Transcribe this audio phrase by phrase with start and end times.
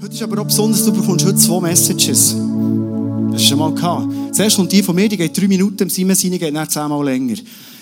[0.00, 2.36] Heute ist aber auch besonders, du bekommst heute zwei Messages.
[3.32, 4.06] Das ist schon mal gehabt.
[4.32, 7.04] Zuerst kommt die von mir, die geht drei Minuten, im Simon seine geht dann zehnmal
[7.04, 7.34] länger.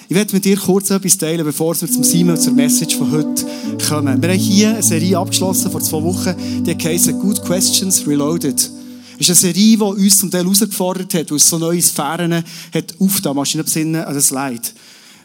[0.09, 3.45] Ich werde mit dir kurz etwas teilen, bevor wir zum Simon zur Message von heute
[3.87, 4.23] kommen.
[4.23, 6.35] Wir haben hier eine Serie abgeschlossen vor zwei Wochen,
[6.65, 8.71] die heisst Good Questions Reloaded.
[9.19, 12.33] Es ist eine Serie, die uns zum Teil herausgefordert hat, weil es so neue Sphären
[12.33, 13.37] hat aufgetan.
[13.37, 14.73] Machst du nicht besinnen an das Leid?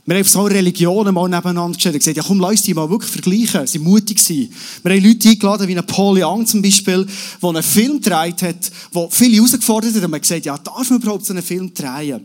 [0.03, 2.89] Wir haben so Religionen mal nebeneinander gestellt und gesagt, ja komm, lass uns die mal
[2.89, 3.67] wirklich vergleichen.
[3.67, 4.49] Sie mutig sein.
[4.81, 7.05] Wir haben Leute eingeladen, wie Paul Young zum Beispiel,
[7.39, 10.99] der einen Film gedreht hat, der viele herausgefordert hat und man gesagt, ja, darf man
[10.99, 12.21] überhaupt so einen Film drehen?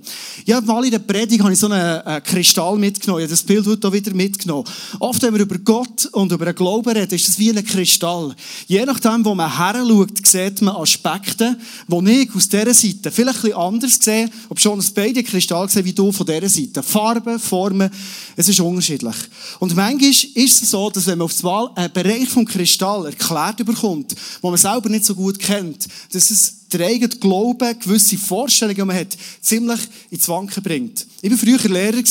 [0.47, 3.21] Ja, mal in der Predigt habe ich so einen äh, Kristall mitgenommen.
[3.21, 4.65] Ich habe das Bild heute auch wieder mitgenommen.
[4.99, 8.35] Oft, wenn wir über Gott und über den Glauben reden, ist es wie ein Kristall.
[8.67, 11.59] Je nachdem, wo man her schaut, sieht man Aspekte,
[11.89, 15.69] die ich aus dieser Seite vielleicht ein bisschen anders sehe, ob schon das beide Kristall
[15.69, 16.83] sehe, wie du von dieser Seite.
[16.83, 17.91] Farbe, Form, Formen.
[18.37, 19.17] Es ist unterschiedlich.
[19.59, 23.65] Und manchmal ist es so, dass wenn man auf einmal einen Bereich vom Kristall erklärt
[23.65, 28.77] bekommt, wo man selber nicht so gut kennt, dass es der eigene Glaube, gewisse Vorstellungen,
[28.77, 31.07] die man hat, ziemlich ins Wanken bringt.
[31.23, 32.03] Ich war früher Lehrer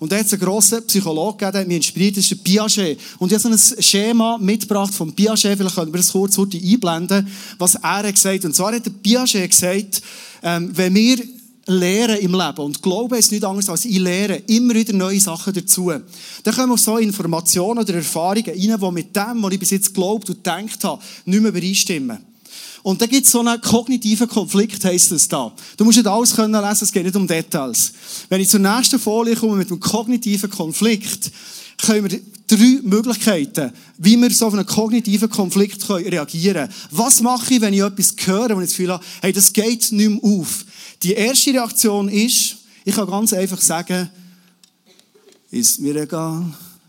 [0.00, 2.98] und da hat es einen grossen Psychologen gegeben, der mich inspiriert, das ist Piaget.
[3.18, 7.28] Und ich habe so ein Schema mitgebracht von Piaget, vielleicht können wir das kurz einblenden,
[7.58, 8.44] was er gesagt hat.
[8.44, 10.02] Und zwar hat der Piaget gesagt,
[10.42, 11.18] ähm, wenn wir
[11.66, 12.58] Lehren im Leben.
[12.58, 15.92] Und Glaube ist nicht anders als ich lehre immer wieder neue Sachen dazu.
[16.42, 19.94] Dann kommen auch so Informationen oder Erfahrungen rein, die mit dem, was ich bis jetzt
[19.94, 22.18] geglaubt und gedacht habe, nicht mehr übereinstimmen.
[22.82, 25.52] Und da gibt es so einen kognitiven Konflikt, heisst es da.
[25.76, 27.92] Du musst nicht alles können lesen, es geht nicht um Details.
[28.28, 31.30] Wenn ich zur nächsten Folie komme mit dem kognitiven Konflikt,
[31.78, 36.74] können wir drei Möglichkeiten, wie wir so auf einen kognitiven Konflikt reagieren können.
[36.90, 39.92] Was mache ich, wenn ich etwas höre, wo ich das Gefühl habe, hey, das geht
[39.92, 40.64] nicht mehr auf?
[41.02, 44.08] Die erste Reaktion ist, ich kann ganz einfach sagen,
[45.50, 46.44] ist mir egal,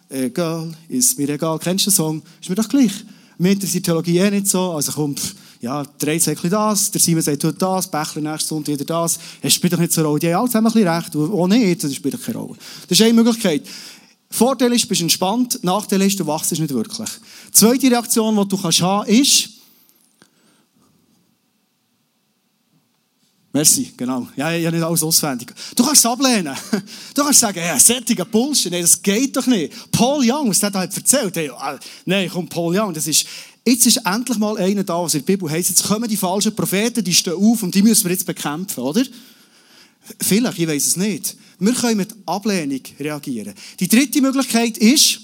[0.09, 1.57] egal, ist mir egal.
[1.59, 2.21] Kennst du den Song?
[2.39, 2.91] Ist mir doch gleich.
[3.37, 4.71] Mir interessiert Theologie eh nicht so.
[4.71, 8.85] Also kommt, ja, der sagt das, der Simon sagt tut das, Bächler nächste Stunde wieder
[8.85, 9.17] das.
[9.41, 10.19] Es spielt doch nicht so eine Rolle.
[10.19, 11.33] Die haben alle zusammen ein bisschen recht.
[11.33, 12.57] Auch nicht, das spielt doch keine Rolle.
[12.87, 13.63] Das ist eine Möglichkeit.
[14.29, 15.59] Vorteil ist, du bist entspannt.
[15.63, 17.09] Nachteil ist, du wachst nicht wirklich.
[17.47, 19.49] Die zweite Reaktion, die du kannst haben, ist,
[23.55, 24.27] Merci, genau.
[24.35, 25.53] Ja, habe nicht alles auswendig.
[25.75, 26.55] Du kannst es ablehnen.
[27.13, 29.71] Du kannst sagen, ja, sättiger Bullshit, nee, das geht doch nicht.
[29.91, 33.27] Paul Young, was der da hat erzählt, hey, äh, nein, komm, Paul Young, das ist,
[33.63, 36.55] jetzt ist endlich mal einer da, was in der Bibel heißt, jetzt kommen die falschen
[36.55, 39.03] Propheten, die stehen auf und die müssen wir jetzt bekämpfen, oder?
[40.19, 41.37] Vielleicht, ich weiß es nicht.
[41.59, 43.53] Wir können mit Ablehnung reagieren.
[43.79, 45.19] Die dritte Möglichkeit ist,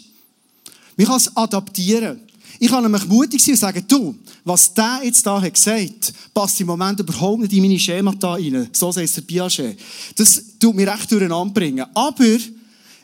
[0.95, 2.28] wir können es adaptieren.
[2.61, 6.59] Ich kann nämlich mutig sein und sagen, du, was der jetzt da hat gesagt, passt
[6.59, 8.69] im Moment überhaupt nicht in meine Schemata rein.
[8.73, 9.79] So sagt der Piaget.
[10.17, 11.85] Das tut mir recht durcheinander bringen.
[11.93, 12.25] Aber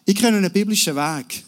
[0.06, 1.44] ich kenne einen biblischen Weg,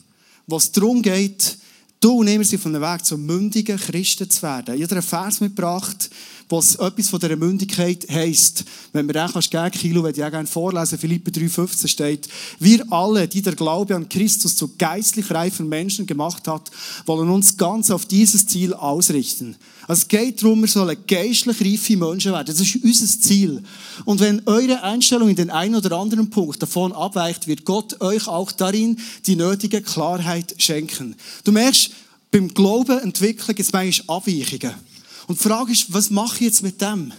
[0.48, 1.58] wo es darum geht,
[2.00, 4.76] du nehmen sie von dem Weg zum mündigen Christen zu werden.
[4.76, 6.10] Ich habe einen Vers mitgebracht,
[6.50, 8.64] was etwas von dieser Mündigkeit heisst.
[8.94, 10.98] Wenn mir den kannst geben, Kilo, würde ich auch gerne vorlesen.
[10.98, 16.48] Philippe 3,15 steht, wir alle, die der Glaube an Christus zu geistlich reifen Menschen gemacht
[16.48, 16.72] hat,
[17.06, 19.56] wollen uns ganz auf dieses Ziel ausrichten.
[19.88, 22.48] Also es geht darum, wir sollen geistlich reife Menschen werden.
[22.48, 23.64] Das ist unser Ziel.
[24.06, 28.28] Und wenn eure Einstellung in den einen oder anderen Punkt davon abweicht, wird Gott euch
[28.28, 31.16] auch darin die nötige Klarheit schenken.
[31.44, 31.92] Du merkst,
[32.32, 34.74] beim Glauben entwickeln gibt es manchmal Abweichungen.
[35.28, 37.12] Und die Frage ist, was mache ich jetzt mit dem?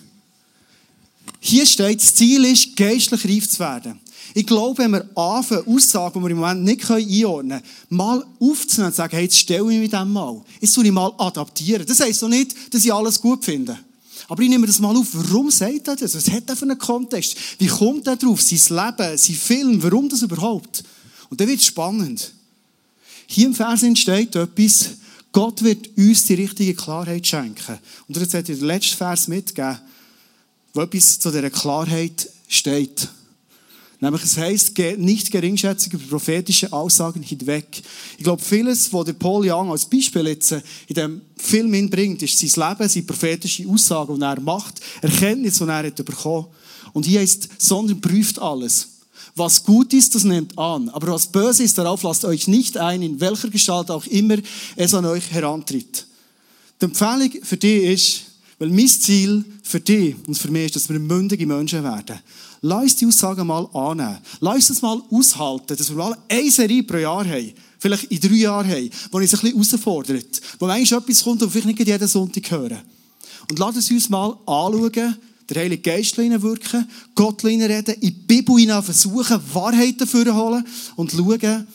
[1.40, 4.00] Hier steht, das Ziel ist, geistlich reif zu werden.
[4.34, 8.88] Ich glaube, wenn wir anfangen, Aussagen, die wir im Moment nicht einordnen können, mal aufzunehmen
[8.88, 10.42] und sagen, hey, jetzt stelle ich mich dem mal.
[10.60, 11.86] Jetzt soll ich mal adaptieren.
[11.86, 13.78] Das heisst doch nicht, dass ich alles gut finde.
[14.28, 15.06] Aber ich nehme das mal auf.
[15.12, 16.14] Warum sagt er das?
[16.14, 17.36] Was hat er für einen Kontext?
[17.58, 18.42] Wie kommt er drauf?
[18.42, 20.84] Sein Leben, sein Film, warum das überhaupt?
[21.30, 22.32] Und dann wird es spannend.
[23.26, 24.90] Hier im Fernsehen steht etwas,
[25.32, 27.78] Gott wird uns die richtige Klarheit schenken.
[28.06, 29.78] Und jetzt hat ich den letzten Vers mitgegeben,
[30.72, 33.08] wo etwas zu dieser Klarheit steht.
[34.00, 37.82] Nämlich, es heisst, nicht geringschätzig über prophetische Aussagen hinweg.
[38.16, 42.38] Ich glaube, vieles, was der Paul Young als Beispiel jetzt in diesem Film hinbringt, ist
[42.38, 46.46] sein Leben, seine prophetische Aussagen, die er macht, Erkenntnis, die er hat bekommen.
[46.92, 48.97] Und hier heißt, sondern prüft alles.
[49.38, 50.88] Was gut ist, das nehmt an.
[50.88, 54.36] Aber was böse ist, darauf lasst euch nicht ein, in welcher Gestalt auch immer
[54.76, 56.06] es an euch herantritt.
[56.80, 58.20] Die Empfehlung für dich ist,
[58.58, 62.18] weil mein Ziel für dich und für mich ist, dass wir mündige Menschen werden.
[62.62, 64.18] Lass uns die Aussagen mal annehmen.
[64.40, 67.52] Lass uns das mal aushalten, dass wir mal eine Serie pro Jahr haben.
[67.78, 70.40] Vielleicht in drei Jahren haben, wo uns ein bisschen herausfordert.
[70.58, 72.78] Wo manchmal etwas kommt, und vielleicht nicht jeden Sonntag hören.
[73.48, 75.16] Und lass uns mal anschauen,
[75.48, 80.66] der Heilige Geist wirken, Gott reden, in die Bibel versuchen, Wahrheiten dafür holen
[80.96, 81.66] und schauen,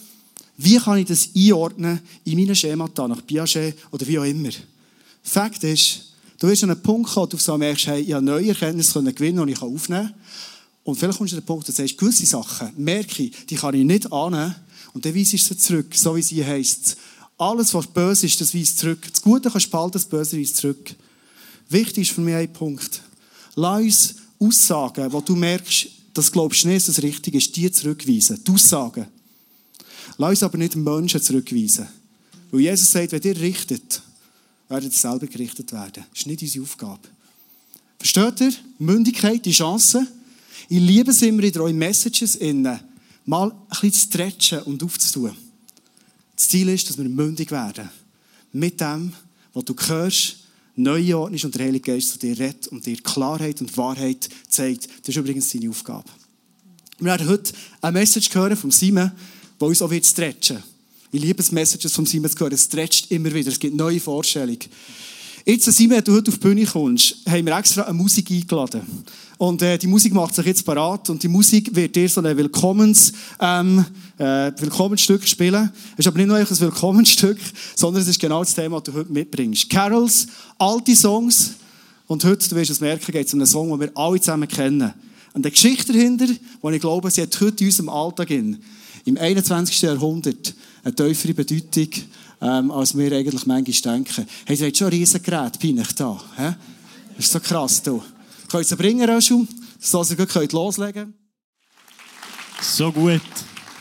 [0.58, 4.52] wie kann ich das einordnen in meinen Schemata, nach Piaget oder wie auch immer.
[5.24, 8.26] Fakt ist, Du wirst an einen Punkt kommen, wo du so merkst, hey, ich habe
[8.26, 10.14] neue Erkenntnisse gewinnen die ich aufnehmen kann.
[10.84, 13.56] Und vielleicht kommst du an den Punkt, wo du sagst, gewisse Sachen merke ich, die
[13.56, 14.54] kann ich nicht annehmen.
[14.94, 16.98] Und dann weisst du sie zurück, so wie sie heisst.
[17.38, 19.08] Alles, was böse ist, das weist zurück.
[19.10, 20.94] Das Gute kannst du behalten, das Böse weist zurück.
[21.70, 23.02] Wichtig ist für mich ein Punkt.
[23.56, 27.72] Lass uns Aussagen, wo du merkst, das glaubst du nicht, dass das richtig ist, die
[27.72, 28.44] zurückweisen.
[28.44, 29.08] Die Aussagen.
[30.18, 31.88] Lass uns aber nicht Menschen zurückweisen.
[32.52, 34.02] Weil Jesus sagt, wenn ihr richtet,
[34.70, 36.04] werdet ihr selber gerichtet werden.
[36.10, 37.08] Das ist nicht unsere Aufgabe.
[37.98, 38.54] Versteht ihr?
[38.80, 40.06] Mündigkeit, die Chance.
[40.70, 42.80] Ich liebe es immer in euren Messages innen,
[43.26, 45.36] mal ein bisschen zu stretchen und aufzutun.
[46.36, 47.90] Das Ziel ist, dass wir mündig werden.
[48.52, 49.14] Mit dem,
[49.54, 50.43] was du hörst,
[50.76, 54.88] neu ordnest und der Heilige Geist zu dir redet und dir Klarheit und Wahrheit zeigt.
[55.02, 56.10] Das ist übrigens seine Aufgabe.
[57.00, 59.12] Wir werden heute eine Message hören von Simon,
[59.60, 60.64] die uns auch wird stretchen.
[61.12, 62.54] Ich liebe es, Messages von Simon zu hören.
[62.54, 63.50] Es stretcht immer wieder.
[63.50, 64.58] Es gibt neue Vorstellungen.
[65.46, 68.82] Jetzt, Simon, wenn du heute auf die Bühne kommst, haben wir extra eine Musik eingeladen.
[69.44, 72.38] Und äh, die Musik macht sich jetzt parat und die Musik wird dir so ein
[72.38, 73.12] Willkommens,
[73.42, 73.86] ähm,
[74.18, 75.70] äh, Willkommensstück spielen.
[75.98, 77.38] Es ist aber nicht nur ein Willkommensstück,
[77.76, 79.70] sondern es ist genau das Thema, das du heute mitbringst.
[79.70, 81.56] Carols, alte Songs
[82.08, 84.48] und heute, du wirst es merken, geht es um einen Song, den wir alle zusammen
[84.48, 84.94] kennen.
[85.34, 88.60] Und eine Geschichte dahinter, die ich glaube, sie hat heute in unserem Alltag in,
[89.04, 89.82] im 21.
[89.82, 90.56] Jahrhundert
[90.86, 91.90] eine tiefere Bedeutung,
[92.40, 94.26] ähm, als wir eigentlich manchmal denken.
[94.46, 96.18] Hey, ihr habt schon ein Riesengerät bei euch da.
[96.38, 96.56] He?
[97.18, 98.02] Das ist so krass, du.
[98.54, 99.48] Könnt ihr es bringen, Röschel?
[99.92, 101.16] Dass ihr könnt loslegen
[102.62, 103.20] So gut.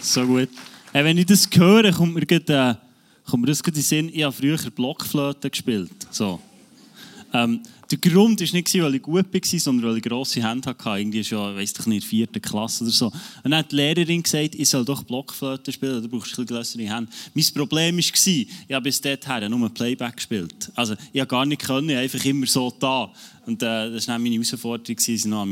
[0.01, 0.49] So gut.
[0.95, 2.75] Hey, wenn ich das höre, kommt mir, grad, äh,
[3.29, 5.93] kommt mir das in den Sinn, ich habe früher Blockflöte gespielt.
[6.11, 6.41] So.
[7.33, 10.99] Ähm, der Grund war nicht, weil ich gut war, sondern weil ich grosse Hände hatte.
[10.99, 13.07] Irgendwie schon, weiss ich nicht, vierte Klasse oder so.
[13.07, 13.15] Und
[13.45, 16.83] dann hat die Lehrerin gesagt, ich soll doch Blockflöte spielen, du brauchst ein bisschen grössere
[16.83, 17.11] Hände.
[17.35, 20.73] Mein Problem war, ich habe bis dahin nur Playback gespielt.
[20.75, 23.13] Also, ich konnte gar nicht können, einfach immer so da.
[23.45, 25.45] Und äh, das war meine Herausforderung, ich noch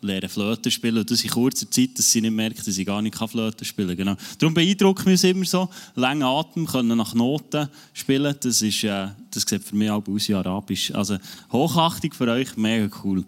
[0.00, 3.02] lernen Flöte spielen und das in kurzer Zeit, dass sie nicht merkt, dass ich gar
[3.02, 3.96] nicht Flöte spielen kann.
[3.96, 4.16] Genau.
[4.38, 9.44] Darum beeindruckt mich immer so, lange Atem, können nach Noten spielen, das, ist, äh, das
[9.44, 10.92] sieht für mich auch aus wie Arabisch.
[10.94, 11.18] Also
[11.52, 13.24] Hochachtung für euch, mega cool.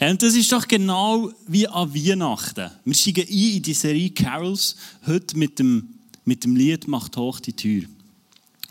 [0.00, 2.70] Und das ist doch genau wie an Weihnachten.
[2.84, 5.88] Wir steigen ein in die Serie Carols, heute mit dem,
[6.24, 7.84] mit dem Lied «Macht hoch die Tür».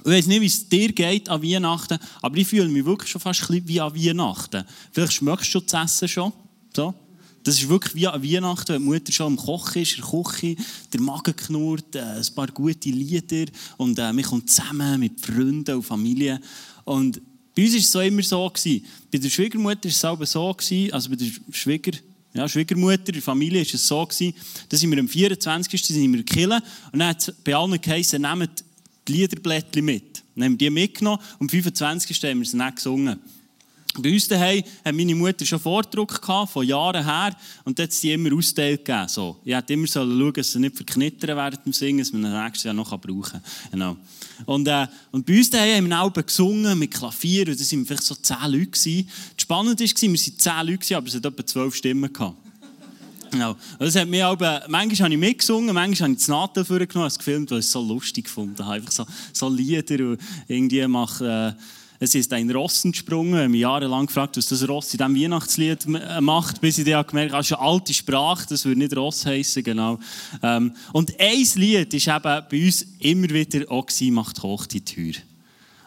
[0.04, 3.22] Ich weiß nicht, wie es dir geht an Weihnachten, aber ich fühle mich wirklich schon
[3.22, 4.66] fast wie an Weihnachten.
[4.92, 6.34] Vielleicht schmeckst du das Essen schon.
[6.76, 6.94] So.
[7.44, 10.56] Das ist wirklich wie an Weihnachten, wenn die Mutter schon am Kochen ist, der Küche,
[10.94, 15.76] der Magen knurrt, äh, ein paar gute Lieder und äh, wir kommen zusammen mit Freunden
[15.76, 16.40] und Familie.
[16.86, 17.22] Und
[17.56, 18.50] bei uns war es so immer so.
[18.50, 18.86] Gewesen.
[19.12, 21.92] Bei der Schwiegermutter war es selber so, gewesen, also bei der Schwieger,
[22.34, 24.34] ja, Schwiegermutter, der Familie war es so, gewesen,
[24.70, 25.84] da sind wir am 24.
[25.84, 26.64] sind wir in und
[26.94, 28.64] dann hat es bei allen geheißen, nehmt
[29.08, 30.24] die Liederblättchen mit.
[30.36, 32.24] Dann haben wir die mitgenommen und am 25.
[32.24, 33.20] haben wir sie nicht gesungen.
[33.98, 37.36] Bei uns daheim hat meine Mutter schon Vordruck gehabt, von Jahren her,
[37.66, 39.08] und dort hat sie immer ausgeteilt gegeben.
[39.10, 39.38] So.
[39.44, 42.64] Ich hätte immer schauen, dass sie nicht verknittern während dem Singen, dass man das nächstes
[42.64, 43.42] Jahr noch brauchen kann.
[43.72, 43.98] Genau.
[44.46, 47.86] Und, äh, und bei uns daheim haben wir auch gesungen mit Klavier, und da waren
[47.86, 48.68] vielleicht so zehn Leute.
[48.68, 49.10] Gewesen.
[49.36, 52.38] Das Spannende war, wir waren zehn Leute, aber es hat etwa zwölf Stimmen gehabt.
[53.32, 53.56] Genau.
[53.80, 54.38] Das hat mich auch,
[54.68, 57.72] manchmal habe ich mitgesungen, manchmal habe ich das Nadel vorgenommen, es gefilmt, weil ich es
[57.72, 58.60] so lustig fand.
[58.60, 61.62] Einfach so, so Lieder und irgendwie mache, äh,
[62.03, 63.36] es ist ein Ross entsprungen.
[63.36, 66.86] Ich habe mich jahrelang gefragt, was das Ross in diesem Weihnachtslied äh, macht, bis ich
[66.86, 70.00] dann gemerkt habe, das ist eine alte Sprache, das würde nicht Ross heißen, genau.
[70.41, 74.81] Ähm, und ein Lied ist eben bei uns immer wieder auch gewesen, macht hoch die
[74.81, 75.13] Tür.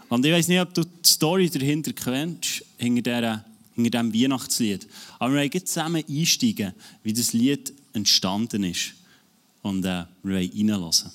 [0.09, 3.45] Und ich weiß nicht, ob du die Story dahinter kennst, hinter dieser
[3.75, 4.87] hinter diesem Weihnachtslied.
[5.19, 8.95] Aber wir wollen zusammen einsteigen, wie das Lied entstanden ist.
[9.63, 11.11] Und äh, wir wollen reinlassen.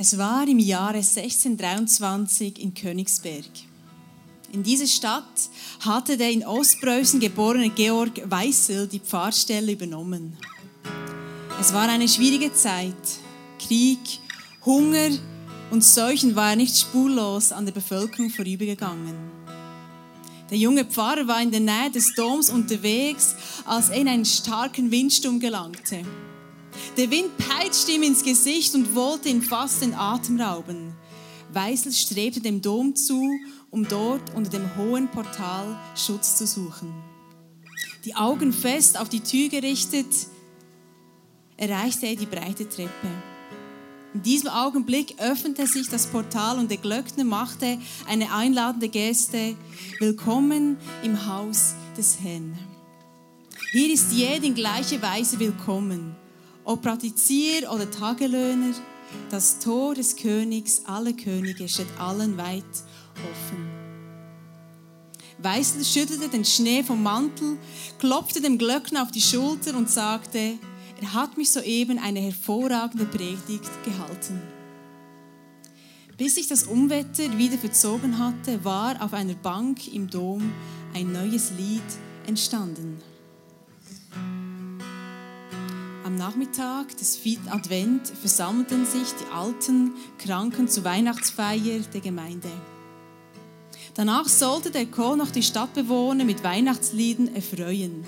[0.00, 3.50] Es war im Jahre 1623 in Königsberg.
[4.52, 5.24] In dieser Stadt
[5.80, 10.36] hatte der in Ostpreußen geborene Georg Weißel die Pfarrstelle übernommen.
[11.60, 12.94] Es war eine schwierige Zeit.
[13.58, 13.98] Krieg,
[14.64, 15.10] Hunger
[15.72, 19.16] und Seuchen waren nicht spurlos an der Bevölkerung vorübergegangen.
[20.48, 24.92] Der junge Pfarrer war in der Nähe des Doms unterwegs, als er in einen starken
[24.92, 26.04] Windsturm gelangte.
[26.96, 30.94] Der Wind peitschte ihm ins Gesicht und wollte ihn fast den Atem rauben.
[31.52, 33.22] Weißel strebte dem Dom zu
[33.70, 36.92] um dort unter dem hohen Portal Schutz zu suchen.
[38.04, 40.06] Die Augen fest auf die Tür gerichtet,
[41.56, 43.08] erreichte er die breite Treppe.
[44.14, 49.54] In diesem Augenblick öffnete sich das Portal und der Glöckner machte eine einladende Geste.
[49.98, 52.58] Willkommen im Haus des Herrn.
[53.72, 56.16] Hier ist jeder in gleicher Weise willkommen,
[56.68, 58.74] ob Praktizier oder Tagelöhner.
[59.30, 62.62] Das Tor des Königs aller Könige steht allen weit
[63.14, 63.66] offen.
[65.38, 67.56] Weißel schüttelte den Schnee vom Mantel,
[67.98, 70.58] klopfte dem Glöckner auf die Schulter und sagte,
[71.00, 74.42] er hat mich soeben eine hervorragende Predigt gehalten.
[76.18, 80.52] Bis sich das Unwetter wieder verzogen hatte, war auf einer Bank im Dom
[80.92, 81.80] ein neues Lied
[82.26, 83.00] entstanden.
[86.08, 92.48] Am Nachmittag des vierten Advent versammelten sich die alten Kranken zur Weihnachtsfeier der Gemeinde.
[93.92, 98.06] Danach sollte der Chor noch die Stadtbewohner mit Weihnachtslieden erfreuen.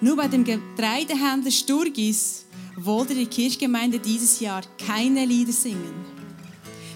[0.00, 2.44] Nur bei dem Getreidehändler Sturgis
[2.76, 6.04] wollte die Kirchgemeinde dieses Jahr keine Lieder singen.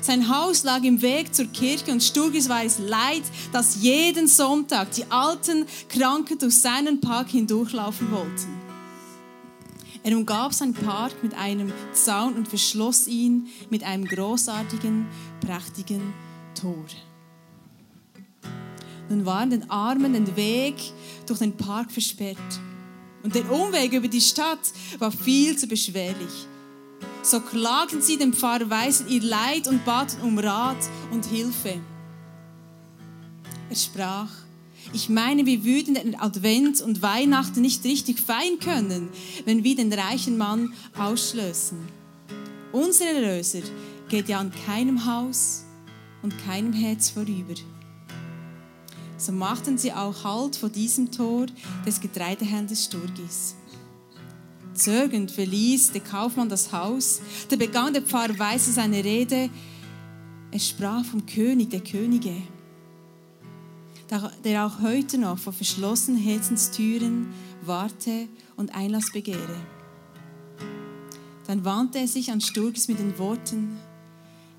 [0.02, 4.92] Sein Haus lag im Weg zur Kirche und Sturgis war es leid, dass jeden Sonntag
[4.92, 8.61] die alten Kranken durch seinen Park hindurchlaufen wollten.
[10.04, 15.06] Er umgab seinen Park mit einem Zaun und verschloss ihn mit einem großartigen,
[15.40, 16.12] prächtigen
[16.60, 16.86] Tor.
[19.08, 20.74] Nun waren den Armen den Weg
[21.26, 22.38] durch den Park versperrt.
[23.22, 26.48] Und der Umweg über die Stadt war viel zu beschwerlich.
[27.22, 30.78] So klagten sie dem Pfarrer Weisel ihr Leid und baten um Rat
[31.12, 31.80] und Hilfe.
[33.70, 34.30] Er sprach,
[34.92, 39.08] ich meine, wir würden den Advent und Weihnachten nicht richtig feiern können,
[39.44, 41.78] wenn wir den reichen Mann ausschlössen.
[42.72, 43.62] Unser Erlöser
[44.08, 45.64] geht ja an keinem Haus
[46.22, 47.54] und keinem Herz vorüber.
[49.16, 51.46] So machten sie auch Halt vor diesem Tor
[51.86, 53.54] des Getreidehändlers Sturgis.
[54.74, 59.48] Zögernd verließ der Kaufmann das Haus, da begann der Pfarrer Weise seine Rede.
[60.50, 62.34] Er sprach vom König der Könige,
[64.44, 67.28] der auch heute noch vor verschlossenen Herzenstüren
[67.64, 69.56] warte und Einlass begehre.
[71.46, 73.78] Dann wandte er sich an Sturgis mit den Worten,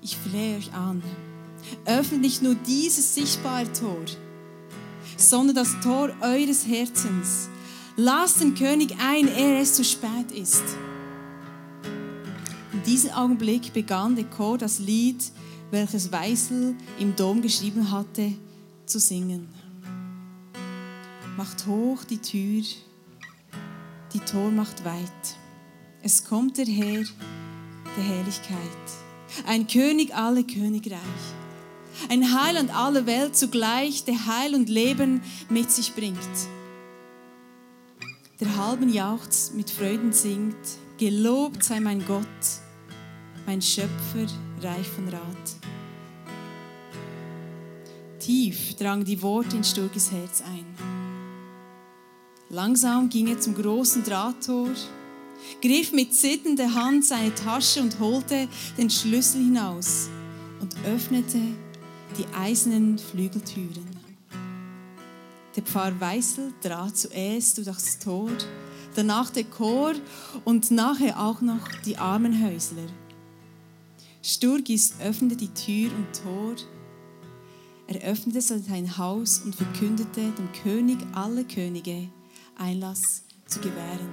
[0.02, 1.02] ich flehe euch an,
[1.86, 4.04] öffnet nicht nur dieses sichtbare Tor,
[5.16, 7.48] sondern das Tor eures Herzens.
[7.96, 10.64] Lasst den König ein, ehe es zu spät ist.
[12.72, 15.24] In diesem Augenblick begann der Chor das Lied,
[15.70, 18.32] welches Weißel im Dom geschrieben hatte,
[18.86, 19.48] zu singen.
[21.36, 22.62] Macht hoch die Tür,
[24.12, 25.36] die Tor macht weit.
[26.02, 27.04] Es kommt der Herr
[27.96, 28.58] der Herrlichkeit,
[29.46, 31.00] ein König aller Königreich
[32.08, 36.18] ein Heiland aller Welt zugleich, der Heil und Leben mit sich bringt.
[38.40, 40.56] Der halben jauchzt, mit Freuden singt,
[40.98, 42.26] gelobt sei mein Gott,
[43.46, 44.26] mein Schöpfer,
[44.60, 45.63] reich von Rat.
[48.24, 50.64] Tief drang die Worte in Sturges Herz ein.
[52.48, 54.70] Langsam ging er zum großen Drahttor,
[55.60, 60.08] griff mit zitternder Hand seine Tasche und holte den Schlüssel hinaus
[60.62, 61.38] und öffnete
[62.16, 63.90] die eisernen Flügeltüren.
[65.54, 68.30] Der Pfarrer Weißel trat zuerst durch das Tor,
[68.94, 69.92] danach der Chor
[70.46, 72.86] und nachher auch noch die armen Häusler.
[74.22, 76.56] Sturgis öffnete die Tür und Tor.
[77.86, 82.08] Er öffnete sein Haus und verkündete dem König aller Könige
[82.56, 84.08] Einlass zu gewähren.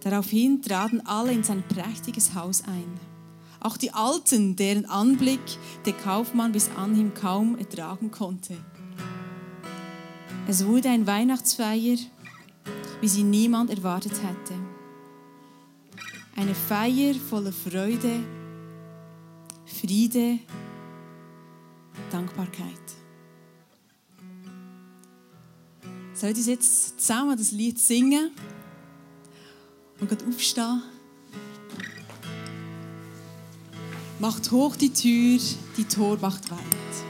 [0.00, 3.00] Daraufhin traten alle in sein prächtiges Haus ein.
[3.60, 5.40] Auch die Alten, deren Anblick
[5.86, 8.58] der Kaufmann bis anhin kaum ertragen konnte.
[10.46, 11.96] Es wurde ein Weihnachtsfeier,
[13.00, 14.54] wie sie niemand erwartet hätte.
[16.36, 18.20] Eine Feier voller Freude,
[19.64, 20.40] Friede,
[22.14, 22.68] Dankbarkeit.
[26.14, 28.30] Soll ich jetzt zusammen das Lied singen
[29.98, 30.80] und gerade aufstehen?
[34.20, 35.40] Macht hoch die Tür,
[35.76, 37.03] die Tor macht weit.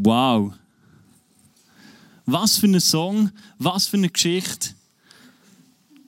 [0.00, 0.52] Wow.
[2.24, 4.70] Was für ein Song, was für eine Geschichte.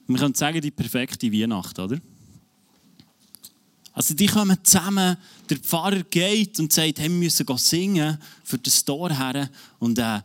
[0.07, 1.99] Man könnte sagen, die perfekte Weihnacht, oder?
[3.93, 5.17] Also die kommen zusammen,
[5.49, 9.49] der Pfarrer geht und sagt, hey, wir müssen singen für das Tor her.
[9.79, 10.21] Und äh,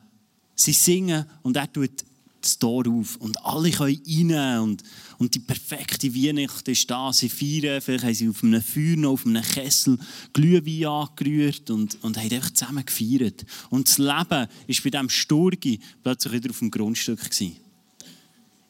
[0.55, 2.05] sie singen und er tut
[2.47, 3.17] das Tor auf.
[3.17, 4.83] Und alle können rein und,
[5.19, 7.13] und die perfekte Weihnacht ist da.
[7.13, 9.99] Sie feiern, vielleicht haben sie auf einem Feuer noch, auf einem Kessel
[10.33, 13.45] Glühwein angerührt und, und haben einfach zusammen gefeiert.
[13.71, 17.23] Und das Leben war bei diesem Sturgi plötzlich wieder auf dem Grundstück.
[17.23, 17.57] Gewesen.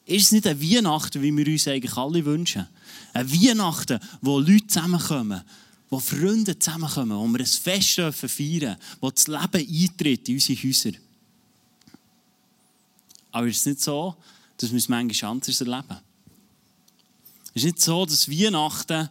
[0.07, 2.67] Ist es nicht eine Weihnachten, wie wir uns eigentlich alle wünschen?
[3.13, 5.43] Eine Weihnachten, wo Leute zusammenkommen,
[5.91, 10.63] wo Freunde zusammenkommen, wo wir ein Fest feiern dürfen, wo das Leben eintritt in unsere
[10.63, 10.93] Häuser.
[13.37, 14.17] Aber es ist nicht so,
[14.57, 15.99] dass wir es manchmal anders erleben.
[17.53, 19.11] Es ist nicht so, dass Weihnachten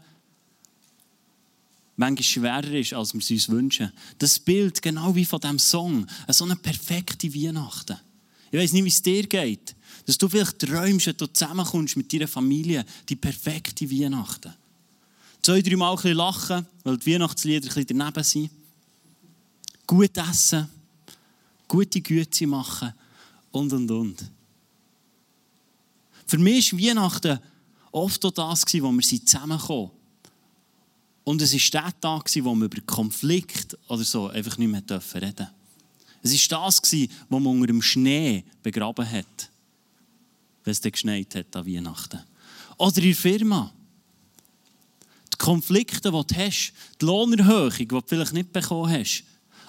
[1.95, 3.91] manchmal schwerer ist, als wir es uns wünschen.
[4.17, 7.99] Das Bild, genau wie von diesem Song, so eine perfekte Weihnachten.
[8.49, 9.75] Ich weiß nicht, wie es dir geht.
[10.07, 14.55] Dass du vielleicht träumst, wenn du zusammenkommst mit deiner Familie, die perfekte Weihnachten.
[15.43, 18.49] Zwei, drei Mal ein bisschen lachen, weil die Weihnachtslieder ein bisschen daneben sind.
[19.85, 20.67] Gut essen,
[21.67, 22.91] gute Güte machen
[23.55, 24.31] und, und, und.
[26.25, 27.39] Für mich war Weihnachten
[27.91, 29.91] oft auch das, wo wir zusammenkommen.
[31.23, 34.87] Und es war der Tag, wo wir über Konflikt oder so einfach nicht mehr reden
[34.87, 35.47] durften.
[36.21, 36.81] Es war das,
[37.29, 39.49] wo man unter dem Schnee begraben hat
[40.65, 42.19] wenn es dann geschneit hat an Weihnachten.
[42.77, 43.71] Oder in der Firma.
[45.31, 49.23] Die Konflikte, die du hast, die Lohnerhöhung, die du vielleicht nicht bekommen hast,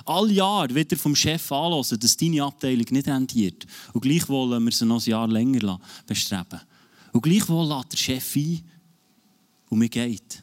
[0.06, 3.66] alle Jahre wieder vom Chef anhören, dass deine Abteilung nicht rendiert.
[3.92, 6.60] Und gleichwohl wollen wir sie noch ein Jahr länger bestreben.
[7.12, 8.62] Und gleichwohl lädt der Chef ein
[9.68, 10.42] und mir geht.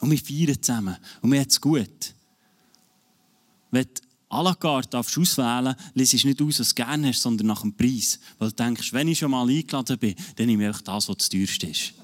[0.00, 0.96] Und wir feiern zusammen.
[1.20, 2.14] Und mir hat es gut.
[3.70, 3.86] Wenn
[4.30, 7.62] à la carte darfst du auswählen, liest nicht aus, was du gerne hast, sondern nach
[7.62, 8.18] dem Preis.
[8.38, 11.28] Weil du denkst, wenn ich schon mal eingeladen bin, dann nehme ich das, was das
[11.28, 11.94] teuerste ist.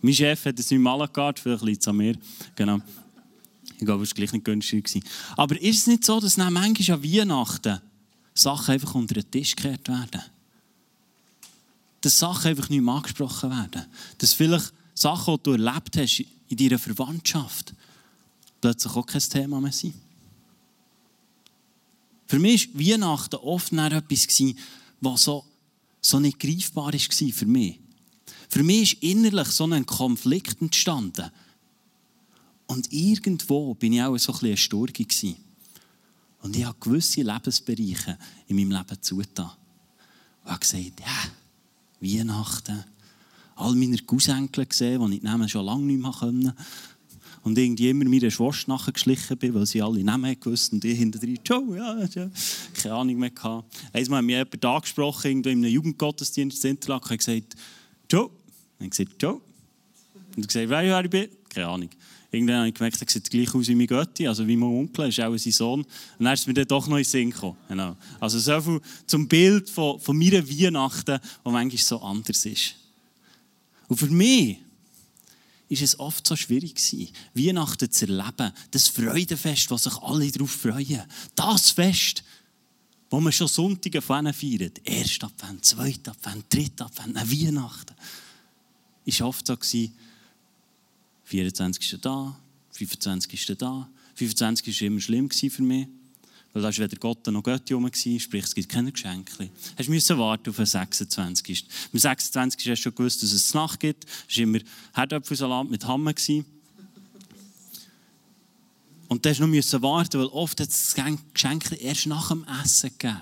[0.00, 2.16] mein Chef hat es nicht à la carte, vielleicht liegt es an mir.
[2.54, 2.80] Genau.
[3.78, 5.04] Ich glaube, es war gleich nicht günstig.
[5.36, 7.80] Aber ist es nicht so, dass dann manchmal an Weihnachten
[8.34, 10.22] Sachen einfach unter den Tisch gekehrt werden?
[12.00, 13.86] Dass Sachen einfach nicht mehr angesprochen werden?
[14.18, 17.74] Dass vielleicht Sachen, die du erlebt hast in deiner Verwandtschaft,
[18.60, 19.94] plötzlich auch kein Thema mehr sind?
[22.26, 24.54] Für mich war Weihnachten oft etwas,
[25.00, 25.44] was so,
[26.00, 27.80] so nicht greifbar war für mich.
[28.48, 31.30] Für mich ist innerlich so ein Konflikt entstanden.
[32.68, 35.06] Und irgendwo bin ich auch so ein bisschen Sturge
[36.42, 39.50] Und ich habe gewisse Lebensbereiche in meinem Leben zugetan.
[40.44, 41.30] Und habe gesagt, ja,
[42.00, 42.84] Weihnachten.
[43.56, 46.54] All meine Cousenkel gesehen, die ich schon lange nicht mehr konnte
[47.42, 51.18] und irgendwie immer meiner Schwester nachgeschlichen bin, weil sie alle Namen gewusst und ich hinter
[51.18, 52.30] drin, Joe, ja, ja,
[52.74, 53.74] keine Ahnung mehr gehabt.
[53.92, 57.56] Einmal hat mich jemand angesprochen, irgendwo in einem Jugendgottesdienst in Interlaken, und gesagt,
[58.10, 58.30] Joe.
[58.78, 59.40] Und ich gesagt, Joe.
[60.36, 61.28] Und ich gesagt, wer ich bin?
[61.48, 61.90] Keine Ahnung.
[62.30, 65.08] Irgendwann habe ich gemerkt, er sieht gleich aus wie mein Götti, also wie mein Onkel,
[65.08, 65.80] ist auch sein Sohn.
[65.80, 67.56] Und dann ist mir dann doch noch in den Sinn gekommen.
[67.68, 67.96] Genau.
[68.20, 72.74] Also so viel zum Bild von, von meiner Weihnachten, die manchmal so anders ist.
[73.88, 74.58] Und für mich
[75.70, 78.52] ist es oft so schwierig gewesen, Weihnachten zu erleben.
[78.70, 81.02] Das Freudenfest, wo sich alle darauf freuen.
[81.34, 82.22] Das Fest,
[83.10, 84.80] wo man schon Sonntage von feiert.
[84.84, 87.94] Erster Advent, zweiter Advent, dritter Advent, Weihnachten.
[89.06, 89.94] Ist oft so gewesen,
[91.28, 91.92] 24.
[91.92, 92.34] ist da,
[92.72, 93.50] 25.
[93.50, 93.88] ist da.
[94.14, 94.80] 25.
[94.80, 95.86] war immer schlimm für mich.
[96.54, 99.50] Weil da war weder Gott noch Gott herum, sprich, es gibt keine Geschenke.
[99.76, 101.66] Du musst warten auf den 26.
[101.92, 102.70] Am 26.
[102.70, 104.06] hast du schon gewusst, dass es Nacht gibt.
[104.26, 104.58] Es war immer
[104.94, 106.10] Herdöpfelsalat mit Hamm.
[109.08, 112.90] Und dann musst du warten, weil oft hat es das Geschenk erst nach dem Essen
[112.96, 113.20] gegeben.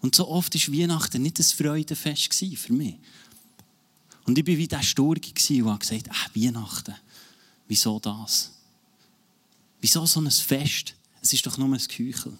[0.00, 2.96] Und so oft war Weihnachten nicht ein Freudenfest für mich.
[4.28, 5.26] Und ich war wie der Sturge
[5.64, 6.94] und gesagt ah, Weihnachten,
[7.66, 8.52] wieso das?
[9.80, 10.94] Wieso so ein Fest?
[11.22, 12.36] Es ist doch nur ein Küchel.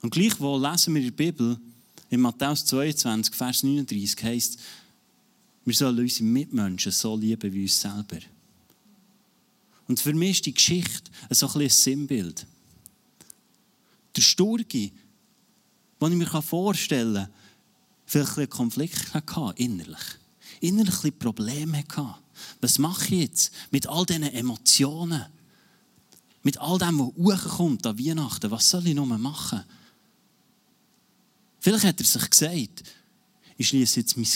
[0.00, 1.60] Und gleichwohl lesen wir in der Bibel,
[2.08, 4.58] in Matthäus 22, Vers 39, heißt,
[5.66, 8.20] wir sollen unsere Mitmenschen so lieben wie uns selber.
[9.86, 12.46] Und für mich ist die Geschichte so ein, ein Sinnbild.
[14.16, 14.92] Der Sturgi,
[16.00, 17.39] den ich mir vorstellen kann,
[18.10, 19.98] vielleicht ein Konflikt hatte, innerlich.
[20.60, 22.16] Innerlich ein Probleme hatte.
[22.60, 25.26] Was mache ich jetzt mit all diesen Emotionen?
[26.42, 29.62] Mit all dem, was hochkommt an Weihnachten, was soll ich noch machen?
[31.60, 32.82] Vielleicht hat er sich gesagt,
[33.56, 34.26] ich schließe jetzt mein,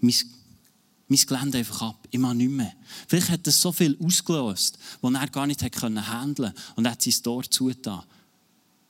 [0.00, 0.14] mein
[1.08, 2.06] mein Gelände einfach ab.
[2.10, 2.74] Ich mache nicht mehr.
[3.06, 6.54] Vielleicht hat das so viel ausgelöst, was er gar nicht handeln konnte.
[6.76, 8.04] Und er hat sein Tor zugetan.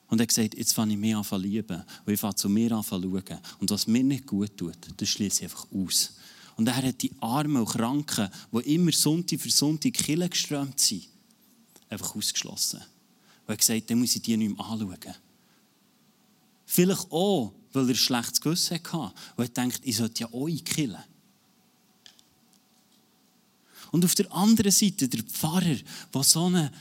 [0.08, 1.82] Und er hat gesagt, jetzt fange ich mich an zu lieben.
[2.04, 3.38] Und ich fange zu mir an zu schauen.
[3.60, 6.14] Und was mir nicht gut tut, das schließe ich einfach aus.
[6.56, 11.06] Und er hat die Armen und Kranken, die immer Sonntag für Sonntag Kille geströmt sind,
[11.88, 12.80] einfach ausgeschlossen.
[12.80, 15.14] Und er hat gesagt, dann muss ich die nicht mehr anschauen.
[16.66, 19.14] Vielleicht auch, weil er ein schlechtes Gewissen hatte.
[19.36, 21.02] Und er denkt, ich sollte ja euch killen.
[23.90, 25.76] Und auf der anderen Seite der Pfarrer,
[26.12, 26.72] der so eine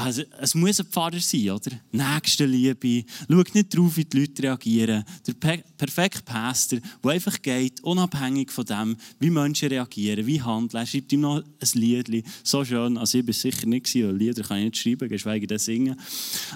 [0.00, 1.70] also, es muss ein Pfarrer sein, oder?
[1.92, 3.04] Nächstenliebe.
[3.28, 5.04] Schau nicht darauf, wie die Leute reagieren.
[5.26, 10.82] Der perfekte Pastor, der einfach geht, unabhängig von dem, wie Menschen reagieren, wie handeln.
[10.82, 12.24] Er schreibt ihm noch ein Lied.
[12.42, 12.98] So schön.
[12.98, 16.00] Also, ich bin sicher nicht, weil Lieder kann ich nicht schreiben, geschweige denn singen.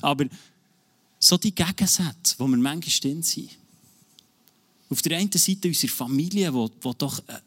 [0.01, 0.27] Aber
[1.19, 3.51] so die Gegensätze, die wir manchmal drin sind.
[4.91, 7.41] Auf der einen Seite unsere Familie, wo, wo doch äh,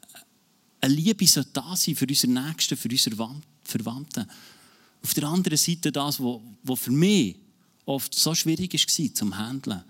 [0.81, 3.15] eine Liebe da sein für unsere Nächsten, für unsere
[3.63, 4.25] Verwandten.
[5.05, 7.37] Auf der anderen Seite das, was für mich
[7.85, 9.83] oft so schwierig war zum Handeln.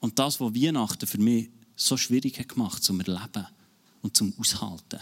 [0.00, 3.46] Und das, was Weihnachten für mich so schwierig hat gemacht zum Erleben
[4.02, 4.98] und zum Aushalten.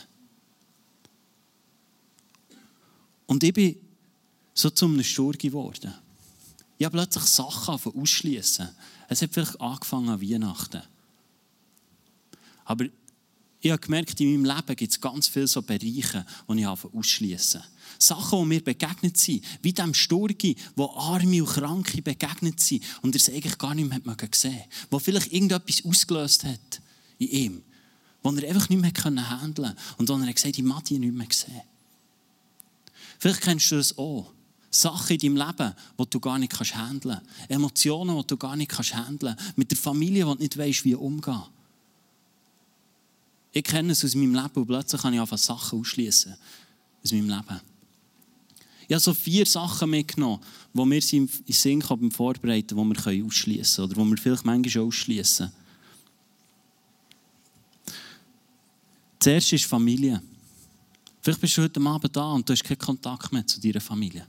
[3.24, 3.76] Und ich bin
[4.52, 5.94] so zum einem Stur geworden.
[6.76, 8.68] Ich habe plötzlich Sachen ausschließen.
[9.08, 10.82] Es hat vielleicht angefangen an Weihnachten.
[12.66, 12.84] Aber
[13.60, 17.62] ich habe gemerkt, in meinem Leben gibt es ganz viele so Bereiche, die ich ausschließen
[17.98, 23.14] Sachen, die mir begegnet sind, wie dem Sturgi, wo Arme und Kranke begegnet sind und
[23.14, 24.68] er es eigentlich gar nicht mehr gesehen hat.
[24.90, 26.80] Wo vielleicht irgendetwas ausgelöst hat
[27.18, 27.62] in ihm,
[28.22, 30.98] wo er einfach nicht mehr handeln konnte und wo er gesagt hat, ich mag die
[30.98, 31.60] nicht mehr sehen.
[33.18, 34.32] Vielleicht kennst du das auch.
[34.70, 37.50] Sachen in deinem Leben, die du gar nicht handeln kannst.
[37.50, 39.58] Emotionen, die du gar nicht handeln kannst.
[39.58, 41.42] Mit der Familie, die du nicht weißt, wie umgehen.
[43.52, 46.34] Ich kenne es aus meinem Leben und plötzlich kann ich einfach Sachen ausschließen
[47.02, 47.60] aus meinem Leben.
[48.86, 53.88] Ich habe so vier Sachen mitgenommen, die wir in Sinn beim Vorbereiten, die wir ausschließen
[53.88, 55.52] können oder die wir vielleicht manchmal ausschließen.
[59.20, 60.22] Zuerst ist Familie.
[61.20, 64.26] Vielleicht bist du heute Abend da und du hast keinen Kontakt mehr zu deiner Familie.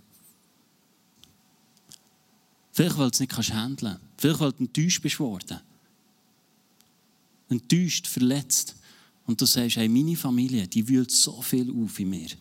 [2.73, 4.01] Vielleicht, weil du es nicht handeln kannst.
[4.17, 5.59] Vielleicht, weil du enttäuscht bist worden.
[7.49, 8.75] Enttäuscht, verletzt.
[9.31, 12.27] Und du sagst, hey, meine Familie, die wühlt so viel auf in mir.
[12.27, 12.37] Ich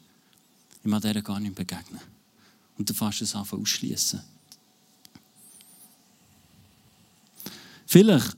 [0.82, 2.00] mag dieser gar nicht begegnen.
[2.76, 4.20] Und du fährst es einfach ausschließen.
[7.86, 8.36] Vielleicht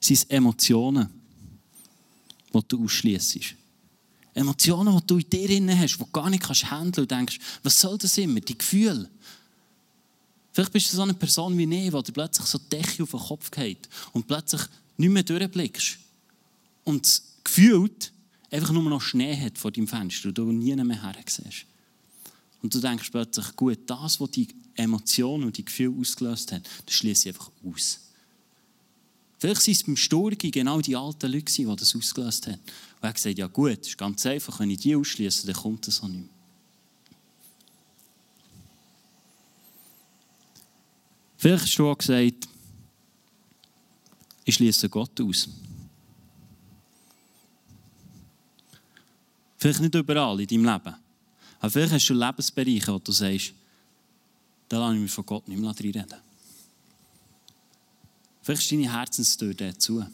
[0.00, 1.08] sind es Emotionen,
[2.52, 3.54] die du ausschließt.
[4.34, 7.38] Emotionen, die du in dir drin hast, die du gar nicht kannst handeln und denkst,
[7.62, 8.40] was soll das immer?
[8.40, 9.08] Die Gefühle.
[10.50, 13.20] Vielleicht bist du so eine Person wie ich, die dir plötzlich so Decke auf den
[13.20, 14.62] Kopf geht und plötzlich
[14.96, 15.98] nicht mehr durchblickst.
[16.82, 18.12] Und gefühlt
[18.50, 21.66] einfach nur noch Schnee hat vor deinem Fenster und du nie mehr her siehst.
[22.62, 26.94] Und du denkst plötzlich, gut, das, was die Emotionen und die Gefühle ausgelöst hat, das
[26.94, 28.00] schließe ich einfach aus.
[29.38, 32.54] Vielleicht sind es beim Sturgi genau die alten Leute, die das ausgelöst haben.
[32.54, 35.86] Und er hat gesagt, ja gut, ist ganz einfach, wenn ich die ausschließe, dann kommt
[35.86, 36.28] das auch nicht mehr.
[41.36, 42.48] Vielleicht hast du auch gesagt,
[44.44, 45.48] ich schließe Gott aus.
[49.58, 50.96] Vielleicht nicht überall in deinem Leben.
[51.58, 53.54] Aber vielleicht hast du Lebensbereiche, wo du sagst,
[54.68, 56.06] da lasse ich mich von Gott nicht mehr reden.
[58.42, 60.04] Vielleicht ist deine Herzenstür dazu.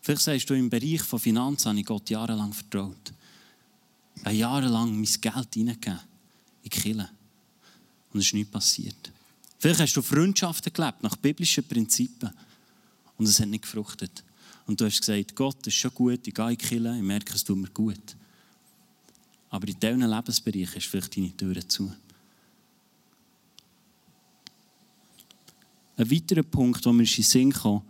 [0.00, 3.12] Vielleicht sagst du, im Bereich von Finanzen habe ich Gott jahrelang vertraut.
[4.16, 6.00] Ich habe jahrelang mein Geld hineingegeben
[6.62, 6.92] in die.
[8.12, 9.12] Und es ist nichts passiert.
[9.58, 12.32] Vielleicht hast du Freundschaften gelebt nach biblischen Prinzipien.
[13.16, 14.24] Und es hat nicht gefruchtet.
[14.66, 17.34] Und du hast gesagt, Gott ist schon gut, ich gehe in die Kirche, ich merke,
[17.34, 18.16] es tut mir gut.
[19.50, 21.92] Aber in diesen Lebensbereichen ist vielleicht deine Tür zu.
[25.96, 27.82] Ein weiterer Punkt, wo wir in den Sinn kommen,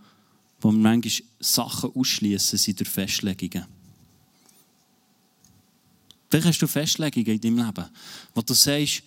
[0.60, 3.66] wo wir manchmal Sachen ausschließen, sind durch Festlegungen.
[6.30, 7.88] Vielleicht hast du Festlegungen in deinem Leben,
[8.34, 9.02] wo du sagst,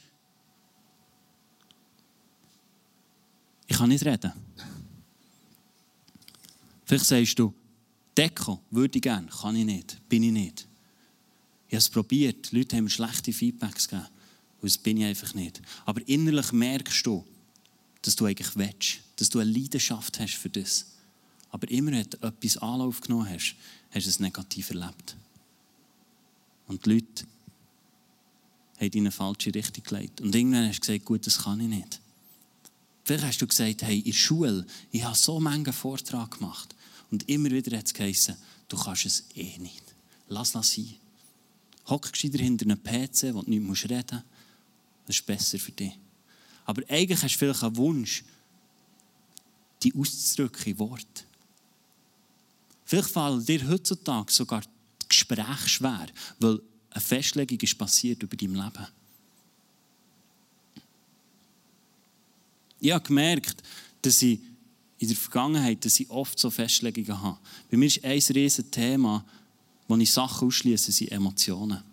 [3.68, 4.34] ich kann nicht reden.
[6.86, 7.54] Vielleicht sagst du,
[8.18, 10.68] Deko würde ich gerne, kann ich nicht, bin ich nicht.
[11.72, 12.52] Ich habe es probiert.
[12.52, 14.10] Die Leute haben mir schlechte Feedbacks gegeben.
[14.62, 15.62] Und das bin ich einfach nicht.
[15.86, 17.26] Aber innerlich merkst du,
[18.02, 20.88] dass du eigentlich willst, dass du eine Leidenschaft hast für das.
[21.50, 23.56] Aber immer, wenn du etwas Anlauf genommen hast,
[23.92, 25.16] hast du es negativ erlebt.
[26.68, 27.24] Und die Leute
[28.76, 30.20] haben in eine falsche Richtung gelegt.
[30.20, 32.02] Und irgendwann hast du gesagt, gut, das kann ich nicht.
[33.06, 36.76] Vielleicht hast du gesagt, hey, in der Schule, ich habe so einen Vortrag gemacht.
[37.12, 38.36] Und immer wieder hat es geheißen,
[38.68, 39.84] du kannst es eh nicht.
[40.28, 40.96] lass das sein.
[41.88, 44.26] Hock gescheiter hinter einem PC, wo du nicht reden musst.
[45.06, 45.98] Das ist besser für dich.
[46.66, 48.24] Aber eigentlich hast du vielleicht einen Wunsch,
[49.84, 51.26] die auszudrücken in Wort.
[52.86, 56.08] Vielleicht fallen dir heutzutage sogar die Gespräche schwer,
[56.40, 56.60] weil
[56.92, 58.88] eine Festlegung ist passiert über dein Leben.
[62.80, 63.64] Ich habe gemerkt,
[64.02, 64.40] dass ich
[64.98, 67.40] in der Vergangenheit, dass ich oft so Festlegungen habe.
[67.70, 69.26] Bei mir ist ein riesiges Thema,
[69.92, 71.84] wo ich Sachen ausschließe, sind Emotionen.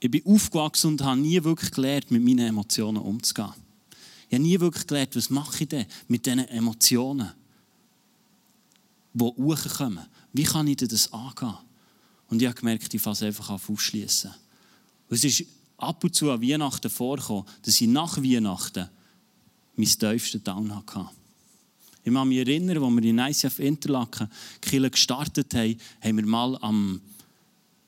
[0.00, 3.54] Ich bin aufgewachsen und habe nie wirklich gelernt, mit meinen Emotionen umzugehen.
[4.28, 7.32] Ich habe nie wirklich gelernt, was mache ich denn mit diesen Emotionen,
[9.14, 10.04] die hochkommen.
[10.34, 11.56] Wie kann ich denn das angehen?
[12.28, 14.30] Und ich habe gemerkt, ich fasse einfach auf ausschließen.
[15.08, 15.44] Es ist
[15.78, 18.90] ab und zu an Weihnachten vorgekommen, dass ich nach Weihnachten
[19.74, 21.08] mein tiefstes Down hatte.
[22.04, 24.28] Ich kann mich erinnern, als wir in ICF Interlaken
[24.60, 27.00] Kille gestartet haben, haben wir mal am,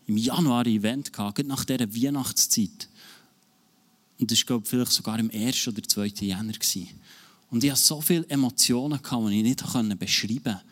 [0.07, 2.89] im Januar ein Event gehabt, nach dieser Weihnachtszeit.
[4.19, 5.69] Und das war, vielleicht sogar im 1.
[5.69, 6.07] oder 2.
[6.21, 6.55] Januar.
[7.51, 10.63] Und ich hatte so viele Emotionen, die ich nicht beschreiben konnte.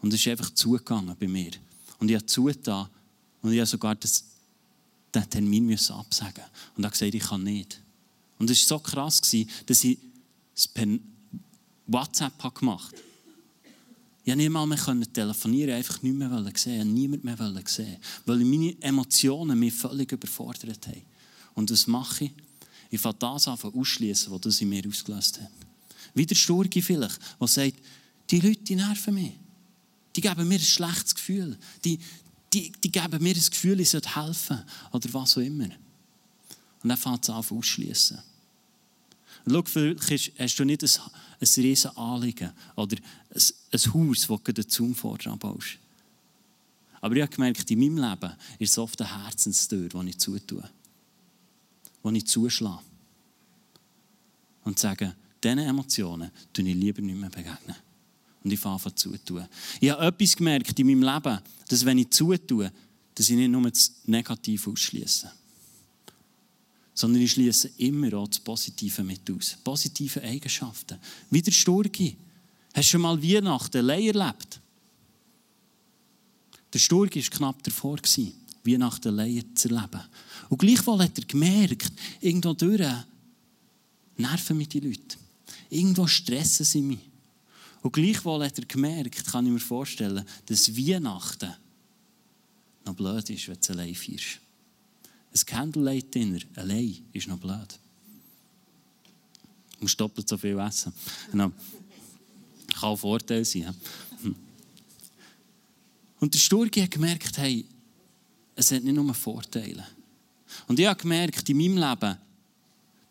[0.00, 1.52] Und es ist einfach zugegangen bei mir.
[1.98, 2.88] Und ich habe zugetan.
[3.42, 4.24] Und ich habe sogar das,
[5.14, 6.44] den Termin absagen
[6.76, 7.80] Und habe gesagt, ich kann nicht.
[8.38, 9.20] Und es war so krass,
[9.66, 9.98] dass ich
[10.56, 10.68] es
[11.86, 13.14] WhatsApp gemacht habe.
[14.24, 19.58] Ich konnte nicht mehr telefonieren, einfach nicht mehr sehen, niemand mehr sehen, weil meine Emotionen
[19.58, 21.02] mich völlig überfordert haben.
[21.54, 22.32] Und was mache ich?
[22.90, 25.50] Ich fange das an ausschließen, was das in mir ausgelöst hat.
[26.14, 27.74] Wie der Sturgi vielleicht, der sagt,
[28.30, 29.32] die Leute die nerven mich.
[30.16, 31.58] Die geben mir ein schlechtes Gefühl.
[31.84, 31.98] Die,
[32.52, 34.62] die, die geben mir das Gefühl, ich sollte helfen.
[34.92, 35.68] Oder was auch immer.
[36.82, 38.18] Und dann fängt es an ausschließen.
[39.46, 40.90] Schau, vielleicht hast du nicht ein,
[41.40, 45.78] ein riesen Anliegen oder ein, ein Haus, das du den Zaun vorne baust.
[47.00, 50.64] Aber ich habe gemerkt, in meinem Leben ist es oft eine Herzenstür, die ich zutue.
[52.02, 52.82] Die ich zuschlage.
[54.64, 57.76] Und sage, diesen Emotionen tue ich lieber nicht mehr begegnen.
[58.42, 59.46] Und ich fange an zu tun.
[59.80, 62.72] Ich habe etwas gemerkt in meinem Leben, dass wenn ich zutue,
[63.14, 65.30] dass ich nicht nur das Negative ausschließe
[66.94, 69.56] sondern ich schließe immer auch das Positive mit aus.
[69.62, 70.98] Positive Eigenschaften.
[71.30, 72.16] Wie der Sturgi.
[72.72, 74.60] Hast du schon mal Weihnachten allein erlebt?
[76.72, 77.98] Der Sturgi war knapp davor,
[78.64, 80.00] Weihnachten allein zu erleben.
[80.48, 83.04] Und gleichwohl hat er gemerkt, irgendwo durch
[84.16, 85.16] nerven mich die Leute.
[85.70, 87.00] Irgendwo stressen sie mich.
[87.82, 91.52] Und gleichwohl hat er gemerkt, kann ich mir vorstellen, dass Weihnachten
[92.86, 94.40] noch blöd ist, wenn du allein feierst.
[95.34, 97.78] Ein Candlelight-Dinner allein ist noch blöd.
[99.72, 100.92] Du musst doppelt so viel essen.
[101.30, 101.50] Genau.
[102.68, 103.74] Kann auch Vorteil sein.
[106.20, 107.66] Und der Sturgi hat gemerkt, hey,
[108.54, 109.84] es hat nicht nur Vorteile.
[110.68, 112.16] Und ich habe gemerkt in meinem Leben,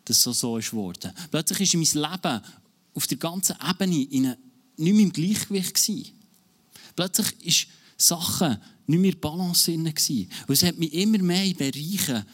[0.04, 1.12] dass es so so ist geworden.
[1.30, 2.40] Plötzlich ist mein Leben
[2.94, 4.38] auf der ganzen Ebene in eine,
[4.76, 6.12] nicht mehr im Gleichgewicht gewesen.
[6.96, 9.86] Plötzlich ist Sachen nicht mehr Balance drin.
[9.86, 12.24] Und es hat mich immer mehr in Bereichen,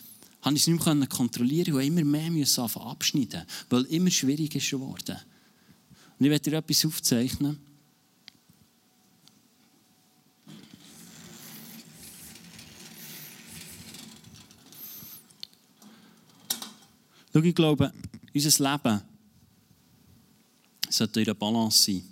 [0.43, 4.59] habe ich es nicht mehr kontrollieren und immer mehr müssen abschneiden, weil es immer schwieriger
[4.59, 5.17] geworden.
[6.19, 7.59] Und ich werde dir etwas aufzeichnen.
[17.33, 17.93] Schau, ich glaube,
[18.35, 19.01] unser Leben
[20.89, 22.03] sollte in einer Balance sein.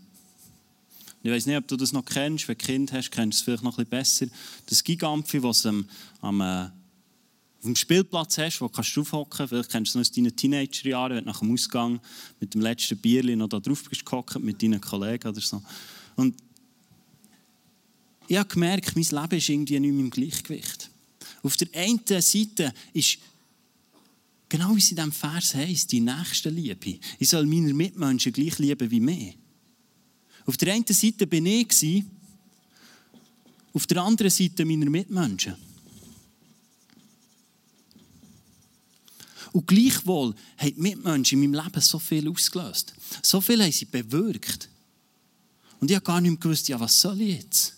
[1.23, 2.47] Ich weiß nicht, ob du das noch kennst.
[2.47, 4.27] Wenn du ein Kind hast, kennst du es vielleicht noch ein bisschen besser.
[4.67, 5.85] Das Gigampfi, das du
[6.21, 9.49] am, äh, auf dem Spielplatz hast, wo kannst du draufhocken.
[9.49, 12.01] Vielleicht kennst du es noch aus deinen Teenagerjahren, wenn du nach dem Ausgang
[12.39, 15.61] mit dem letzten Bierli noch da drauf bist gehockt, mit deinen Kollegen oder so.
[16.15, 16.37] Und
[18.29, 20.91] ich habe gemerkt, mein Leben ist irgendwie nicht mehr im Gleichgewicht.
[21.43, 23.19] Auf der einen Seite ist
[24.49, 26.99] genau wie es in diesem Vers heisst, die nächste Liebe.
[27.19, 29.37] Ich soll meine Mitmenschen gleich lieben wie mich.
[30.49, 32.05] Auf der einen Seite bin ich,
[33.75, 35.55] auf der anderen Seite meiner Mitmenschen.
[39.53, 42.95] Und gleichwohl haben die Mitmenschen in meinem Leben so viel ausgelöst.
[43.23, 44.71] So viel haben sie bewirkt.
[45.81, 47.77] Und ich habe gar nicht mehr gewusst, ja, was soll ich jetzt?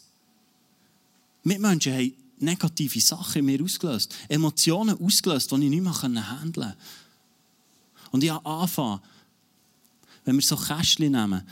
[1.42, 4.14] Mitmenschen haben negative Sachen in mir ausgelöst.
[4.28, 6.76] Emotionen ausgelöst, die ich nicht mehr handeln konnte.
[8.12, 9.00] Und ich habe angefangen,
[10.24, 11.42] wenn wir so Kästchen nehmen,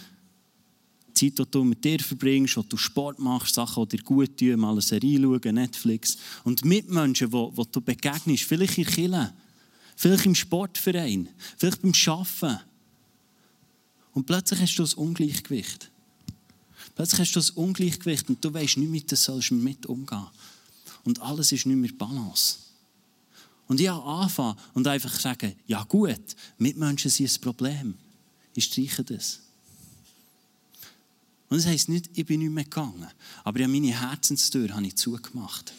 [1.19, 4.61] Zeit, die du mit dir verbringst, wo du Sport machst, Sachen, die dir gut tun,
[4.61, 6.19] mal eine Serie schauen, Netflix.
[6.45, 9.33] Und Mitmenschen, wo, wo du begegnest, vielleicht in Kirche,
[9.97, 12.61] vielleicht im Sportverein, vielleicht beim Arbeiten.
[14.15, 15.91] Und plötzlich hast du das Ungleichgewicht.
[16.95, 20.27] Plötzlich hast du das Ungleichgewicht und du weißt nicht, mit das sollst mit umgehen.
[21.05, 22.57] Und alles ist nicht mehr Balance.
[23.69, 26.21] Und ich anfangen und einfach sagen, ja gut,
[26.57, 27.95] Mitmenschen sind ein Problem.
[28.55, 29.41] Ich streiche das.
[31.49, 33.07] Und das heisst nicht, ich bin nicht mehr gegangen.
[33.45, 35.73] Aber ich meine Herzenstür habe ich zugemacht.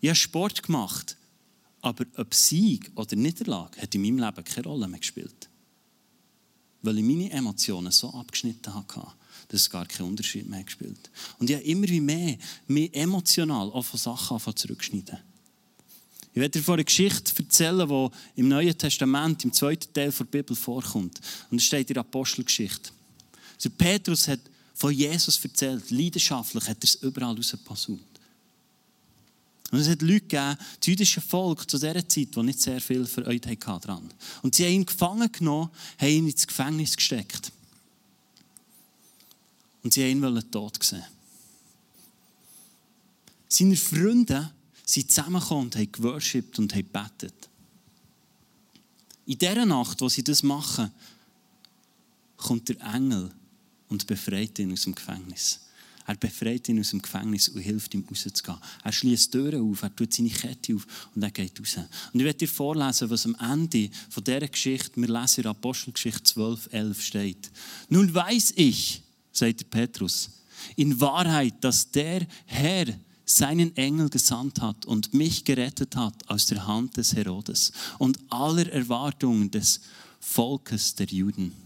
[0.00, 1.16] Ich habe Sport gemacht,
[1.80, 5.48] aber ob Sieg oder Niederlage hat in meinem Leben keine Rolle mehr gespielt.
[6.82, 9.06] Weil ich meine Emotionen so abgeschnitten hatte,
[9.48, 12.36] dass es gar keinen Unterschied mehr gespielt Und ich habe immer mehr,
[12.66, 15.18] mehr emotional auch von Sachen zurückschneiden.
[16.34, 20.24] Ich werde dir von einer Geschichte erzählen, die im Neuen Testament, im zweiten Teil der
[20.24, 21.20] Bibel vorkommt.
[21.50, 22.90] Und es steht in der Apostelgeschichte.
[23.54, 24.40] Also Petrus hat
[24.74, 27.88] von Jesus erzählt, leidenschaftlich hat er es überall rausgepasst.
[27.88, 33.06] Und es hat Leute gegeben, das jüdische Volk zu dieser Zeit, die nicht sehr viel
[33.06, 34.10] für euch hatten.
[34.42, 37.50] Und sie haben ihn gefangen genommen, haben ihn ins Gefängnis gesteckt.
[39.82, 41.04] Und sie wollten ihn tot sehen.
[43.48, 44.52] Seine Freunde
[44.84, 47.48] sind zusammengekommen und haben geworshipped und haben gebetet.
[49.26, 50.90] In dieser Nacht, wo sie das machen,
[52.36, 53.30] kommt der Engel
[53.88, 55.60] und befreit ihn aus dem Gefängnis.
[56.06, 58.58] Er befreit ihn aus dem Gefängnis und hilft ihm rauszugehen.
[58.82, 61.78] Er schließt Türen auf, er tut seine Kette auf und er geht raus.
[62.12, 66.22] Und ich werde dir vorlesen, was am Ende von dieser Geschichte, wir lesen in Apostelgeschichte
[66.24, 67.50] 12, 11 steht.
[67.88, 70.30] Nun weiß ich, sagt Petrus,
[70.76, 72.86] in Wahrheit, dass der Herr
[73.24, 78.70] seinen Engel gesandt hat und mich gerettet hat aus der Hand des Herodes und aller
[78.70, 79.80] Erwartungen des
[80.20, 81.63] Volkes der Juden.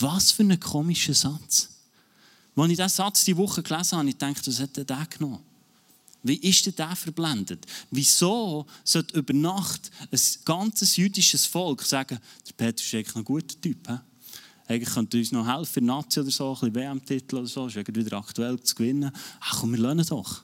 [0.00, 1.68] Was für ein komischer Satz.
[2.56, 5.40] Als ich diesen Satz die Woche gelesen habe, ich dachte, was hat er da genommen?
[6.22, 7.64] Wie ist denn der verblendet?
[7.90, 13.60] Wieso sollte über Nacht ein ganzes jüdisches Volk sagen, der Peter ist eigentlich ein guter
[13.60, 13.88] Typ?
[13.88, 13.96] He?
[14.68, 18.18] Eigentlich könnte uns noch helfen, Nazi oder so, ein bisschen WM-Titel oder so, ist wieder
[18.18, 19.10] aktuell zu gewinnen.
[19.40, 20.42] Ach komm, wir lernen doch.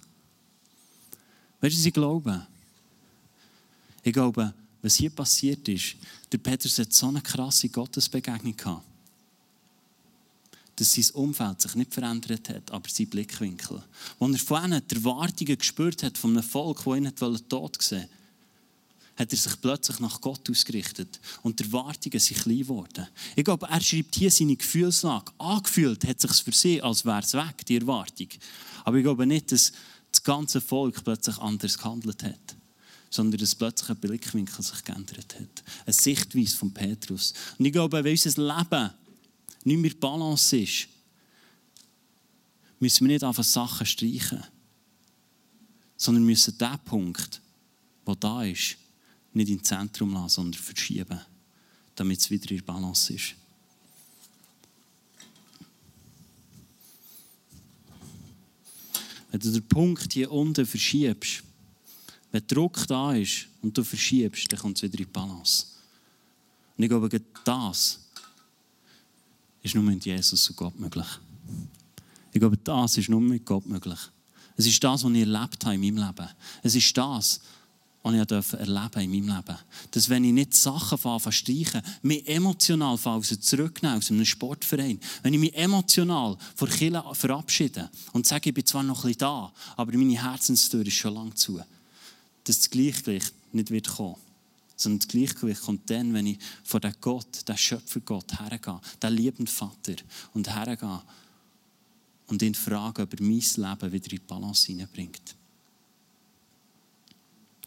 [1.61, 2.47] Weißt du, was ich glaube?
[4.03, 5.97] Ich glaube, was hier passiert ist,
[6.33, 8.96] der Petrus hat so eine krasse Gottesbegegnung gehabt
[10.77, 13.83] dass sein Umfeld sich nicht verändert hat, aber sein Blickwinkel.
[14.21, 18.01] Als er von ihnen die Erwartungen gespürt hat von einem Volk, das ihn tot sehen
[18.01, 18.09] wollte,
[19.17, 21.19] hat er sich plötzlich nach Gott ausgerichtet.
[21.43, 23.07] Und die Erwartungen sind klein geworden.
[23.35, 25.33] Ich glaube, er schreibt hier seine Gefühlslage.
[25.39, 28.29] Angefühlt hat es sich für sie, als wäre es weg, die Erwartung.
[28.85, 29.73] Aber ich glaube nicht, dass
[30.13, 32.57] das ganze Volk plötzlich anders gehandelt hat
[33.09, 35.65] sondern dass plötzlich ein Blickwinkel sich geändert hat.
[35.87, 37.33] Eine Sichtweise von Petrus.
[37.57, 38.91] Und ich glaube, wenn unser Leben
[39.67, 40.89] nicht mehr Balance ist,
[42.79, 44.43] müssen wir nicht einfach Sachen streichen,
[45.97, 47.41] sondern müssen den Punkt,
[48.07, 48.77] der da ist,
[49.33, 51.21] nicht ins Zentrum lassen, sondern verschieben,
[51.97, 53.35] damit es wieder in Balance ist.
[59.33, 61.43] Wenn du den Punkt hier unten verschiebst,
[62.31, 65.67] wenn Druck da ist und du verschiebst, dann kommt es wieder in Balance.
[66.77, 68.06] Und ich glaube, das
[69.67, 71.07] ist nur mit Jesus und Gott möglich.
[72.33, 73.99] Ich glaube, das ist nur mit Gott möglich.
[74.57, 76.29] Es ist das, was ich erlebt habe in meinem Leben.
[76.63, 77.41] Es ist das,
[78.03, 79.59] was ich erleben in meinem Leben.
[79.91, 85.41] Dass wenn ich nicht Sachen anfange streichen, mich emotional zurücknehmen aus einem Sportverein, wenn ich
[85.41, 89.93] mich emotional von Kirche verabschiede und sage, ich bin zwar noch ein bisschen da, aber
[89.93, 91.61] meine Herzenstür ist schon lange zu,
[92.45, 94.17] dass das Gleichgewicht nicht wird kommen
[94.77, 99.47] sondern das Gleichgewicht kommt dann, wenn ich vor den Gott, den Schöpfergott hergehe, den liebenden
[99.47, 99.95] Vater
[100.35, 101.03] und hergehe
[102.27, 105.35] und ihn frage, ob er mein Leben wieder in die Balance hineinbringt.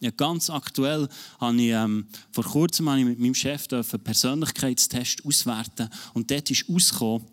[0.02, 5.26] Ja, ganz aktuell habe ich, ähm, vor kurzem habe ich mit meinem Chef einen Persönlichkeitstest
[5.26, 7.28] auswerten und dort ist herausgekommen,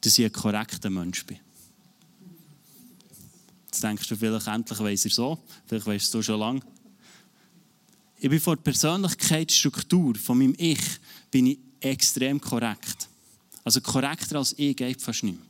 [0.00, 1.38] dass ich ein korrekter Mensch bin.
[3.66, 6.60] Jetzt denkst du vielleicht, endlich weiss er so, vielleicht weißt du schon lange.
[8.22, 10.78] Ich bin vor der Persönlichkeitsstruktur von meinem Ich
[11.28, 13.08] bin ich extrem korrekt.
[13.64, 15.46] Also korrekter als ich geht fast nicht mehr.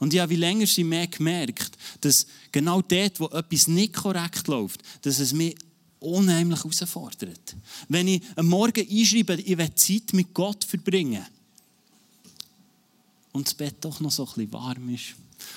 [0.00, 4.48] Und ich habe wie länger sie mehr gemerkt, dass genau dort, wo etwas nicht korrekt
[4.48, 5.56] läuft, dass es mich
[6.00, 7.54] unheimlich herausfordert.
[7.88, 11.24] Wenn ich am Morgen einschreibe, ich will Zeit mit Gott verbringen
[13.30, 15.14] und das Bett doch noch so ein bisschen warm ist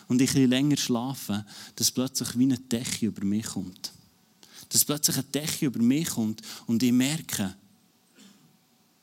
[0.07, 1.43] und ich ein bisschen länger schlafe,
[1.75, 3.93] dass plötzlich wie eine Decke über mich kommt
[4.69, 7.55] dass plötzlich eine Decke über mich kommt und ich merke,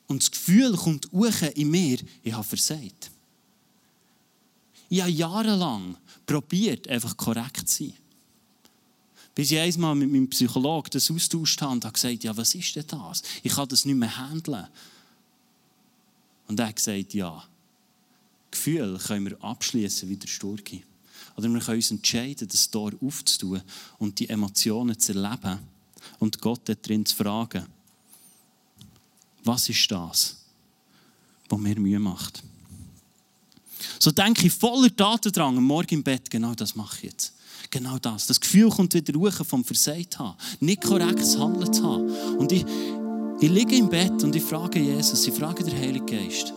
[0.07, 3.11] und das Gefühl kommt hoch in mir, ich habe versagt.
[4.89, 7.93] Ich habe jahrelang probiert, einfach korrekt zu sein.
[9.35, 12.75] Bis ich einmal mit meinem Psychologen das austauscht habe und habe gesagt, ja, was ist
[12.75, 13.21] denn das?
[13.43, 14.67] Ich kann das nicht mehr handeln.
[16.47, 17.43] Und er hat gesagt, ja,
[18.49, 20.83] Gefühl können wir abschließen wie der Sturki.
[21.37, 23.61] Oder wir können uns entscheiden, das Tor aufzutun
[23.99, 25.59] und die Emotionen zu erleben
[26.19, 27.65] und Gott drin zu fragen,
[29.43, 30.35] was ist das,
[31.47, 32.43] was mir Mühe macht.
[33.99, 37.33] So denke ich voller Datendrang am Morgen im Bett, genau das mache ich jetzt.
[37.69, 38.27] Genau das.
[38.27, 42.09] Das Gefühl kommt wieder ruhig vom Versagt haben, nicht korrektes Handeln zu haben.
[42.37, 42.65] Und ich,
[43.39, 46.53] ich liege im Bett und ich frage Jesus, ich frage den Heiligen Geist,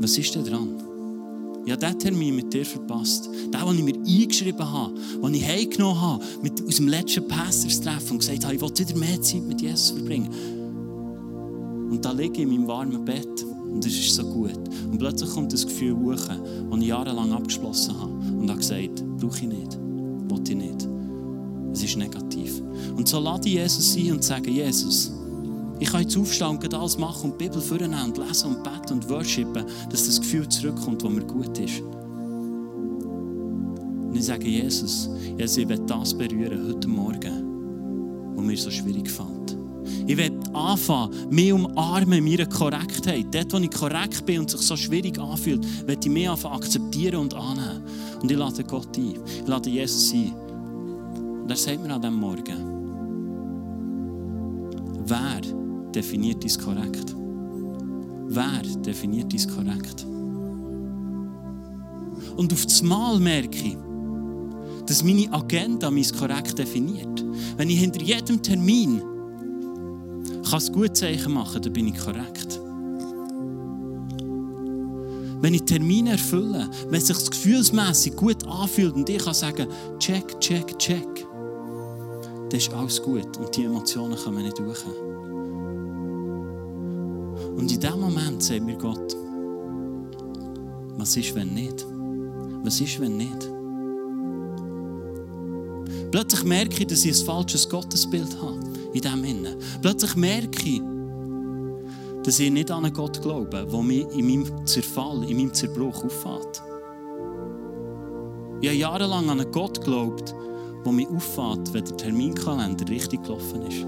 [0.00, 0.91] was ist denn dran?
[1.64, 3.26] Ich habe diesen Termin mit dir verpasst.
[3.26, 8.12] Den, den ich mir eingeschrieben habe, den ich heimgenommen habe, mit, aus dem letzten Pastorstreffen
[8.12, 10.30] und gesagt habe, ich will wieder mehr Zeit mit Jesus verbringen.
[11.90, 14.58] Und da liege ich in meinem warmen Bett und es ist so gut.
[14.90, 19.36] Und plötzlich kommt das Gefühl hoch, das ich jahrelang abgeschlossen habe und habe gesagt, brauche
[19.36, 20.88] ich nicht, will ich nicht.
[21.72, 22.62] Es ist negativ.
[22.96, 25.12] Und so lade ich Jesus ein und sage, Jesus,
[25.82, 28.92] ich kann jetzt aufstehen und alles machen und die Bibel vornehmen und lesen und beten
[28.92, 31.80] und worshipen, dass das Gefühl zurückkommt, das mir gut ist.
[33.00, 39.10] Und ich sage, Jesus, Jesus ich will das berühren heute Morgen, was mir so schwierig
[39.10, 39.56] fällt.
[40.06, 43.26] Ich will anfangen, mich umarmen in meiner Korrektheit.
[43.32, 47.16] Dort, wo ich korrekt bin und sich so schwierig anfühlt, will ich mich anfangen akzeptieren
[47.16, 47.82] und annehmen.
[48.20, 49.14] Und ich lade Gott ein.
[49.26, 50.32] Ich lade Jesus ein.
[51.42, 52.68] Und er sagt mir an diesem Morgen,
[55.06, 55.61] wer
[55.94, 57.14] definiert dies korrekt?
[58.28, 60.06] Wer definiert dies korrekt?
[62.36, 63.76] Und auf das Mal merke ich,
[64.86, 67.24] dass meine Agenda mich korrekt definiert.
[67.56, 69.02] Wenn ich hinter jedem Termin
[70.48, 72.60] kann ein gutes Zeichen machen dann bin ich korrekt.
[75.40, 79.66] Wenn ich Termine erfülle, wenn es sich gefühlsmässig gut anfühlt und ich kann sagen,
[79.98, 81.26] check, check, check,
[82.48, 84.84] dann ist alles gut und die Emotionen kommen nicht durch.
[87.56, 89.16] Und in dem Moment sagt mir Gott,
[90.96, 91.86] was ist, wenn nicht?
[92.64, 93.48] Was ist, wenn nicht?
[96.10, 98.60] Plötzlich merke ich, dass ich ein falsches Gottesbild habe.
[98.92, 99.56] In dem Innen.
[99.80, 100.82] Plötzlich merke ich,
[102.22, 106.04] dass ich nicht an einen Gott glaube, der mich in meinem Zerfall, in meinem Zerbruch
[106.04, 106.62] auffällt.
[108.60, 110.34] Ich habe jahrelang an einen Gott geglaubt,
[110.84, 113.86] der mich auffällt, wenn der Terminkalender richtig gelaufen ist.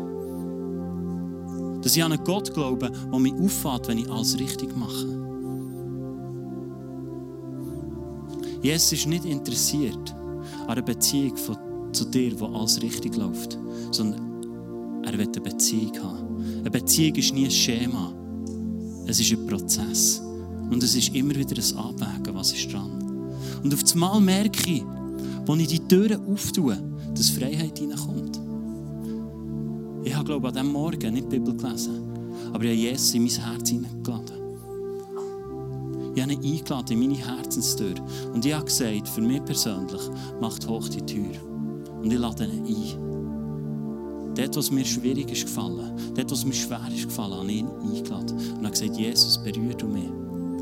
[1.85, 5.07] Dass ich an einen Gott glaube, der mich auffällt, wenn ich alles richtig mache.
[8.63, 10.15] Jesus ist nicht interessiert
[10.63, 11.59] an einer Beziehung von,
[11.93, 13.59] zu dir, wo alles richtig läuft,
[13.91, 16.61] sondern er will eine Beziehung haben.
[16.61, 18.15] Eine Beziehung ist nie ein Schema.
[19.07, 20.23] Es ist ein Prozess.
[20.71, 23.37] Und es ist immer wieder ein Abwägen, was ist dran.
[23.63, 24.83] Und auf einmal merke ich,
[25.47, 26.79] als ich die Türen auftue,
[27.15, 28.41] dass Freiheit hineinkommt.
[30.05, 32.03] Ich glaube an diesem Morgen nicht die Bibel gelesen,
[32.53, 34.45] aber ich habe Jesus in mein Herz hineingeladen.
[36.15, 37.95] Ich habe ihn eingeladen in meine Herzenstür.
[38.33, 40.03] Und ich habe gesagt, für mich persönlich,
[40.41, 41.33] macht hoch die Tür.
[42.03, 44.35] Und ich lade ihn ein.
[44.35, 47.69] Dort, was mir schwierig ist gefallen, dort, was mir schwer ist gefallen, habe ich ihn
[47.69, 48.37] eingeladen.
[48.37, 50.11] Und habe gesagt, Jesus, berühre du mich.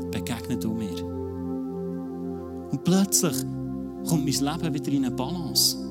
[0.09, 1.03] Begegne du mir.
[2.71, 3.35] Und plötzlich
[4.07, 5.82] kommt mein Leben wieder in eine Balance.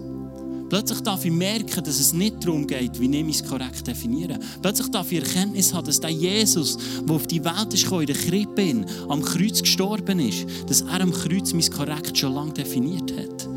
[0.72, 4.38] Plötzlich darf ich merken, dass es nicht darum geht, wie ich es korrekt definiere.
[4.62, 8.16] Plötzlich darf ich Erkenntnis haben, dass der Jesus, der auf die Welt ist in der
[8.16, 13.50] Krippe, am Kreuz gestorben ist, dass er am Kreuz mein Korrekt schon lange definiert hat.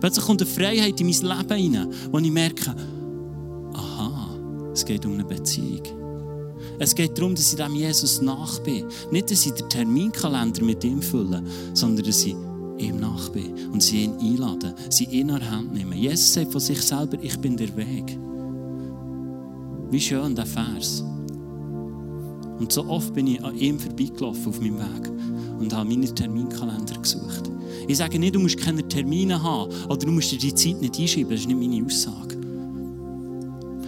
[0.00, 2.74] Plötzlich kommt eine Freiheit in mein Leben hinein, wo ich merke,
[3.74, 4.38] aha,
[4.72, 5.82] es geht um eine Beziehung.
[6.78, 8.86] Es geht darum, dass ich dem Jesus nach bin.
[9.10, 11.42] Nicht, dass ich den Terminkalender mit ihm fülle,
[11.74, 12.34] sondern dass ich
[12.78, 15.92] ihm nach bin und sie ihn einladen, sie ihn an Hand nehmen.
[15.92, 18.18] Jesus sagt von sich selber, ich bin der Weg.
[19.90, 21.04] Wie schön der Vers.
[22.58, 25.10] Und so oft bin ich an ihm vorbeigelaufen auf meinem Weg
[25.58, 27.50] und habe meine Terminkalender gesucht.
[27.86, 30.98] Ich sage nicht, du musst keine Termine haben oder du musst dir die Zeit nicht
[30.98, 32.38] einschreiben, das ist nicht meine Aussage.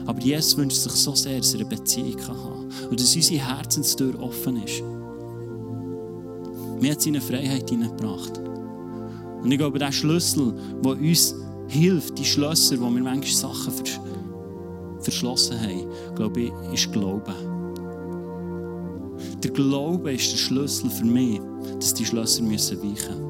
[0.07, 3.45] Aber Jesus wünscht sich so sehr, dass er eine Beziehung haben kann und dass unsere
[3.45, 4.83] Herzenstür offen ist.
[6.81, 8.41] Mir hat seine Freiheit hineingebracht.
[9.47, 10.53] Und ich glaube, der Schlüssel,
[10.85, 11.33] der uns
[11.69, 14.01] hilft, die Schlösser, wo wir manchmal Sachen vers
[14.99, 15.87] verschlossen haben,
[16.17, 17.33] glaube ich, ist Glauben.
[19.45, 21.41] Der Glaube ist der Schlüssel für mich,
[21.79, 23.23] dass die Schlösser müssen weichen müssen.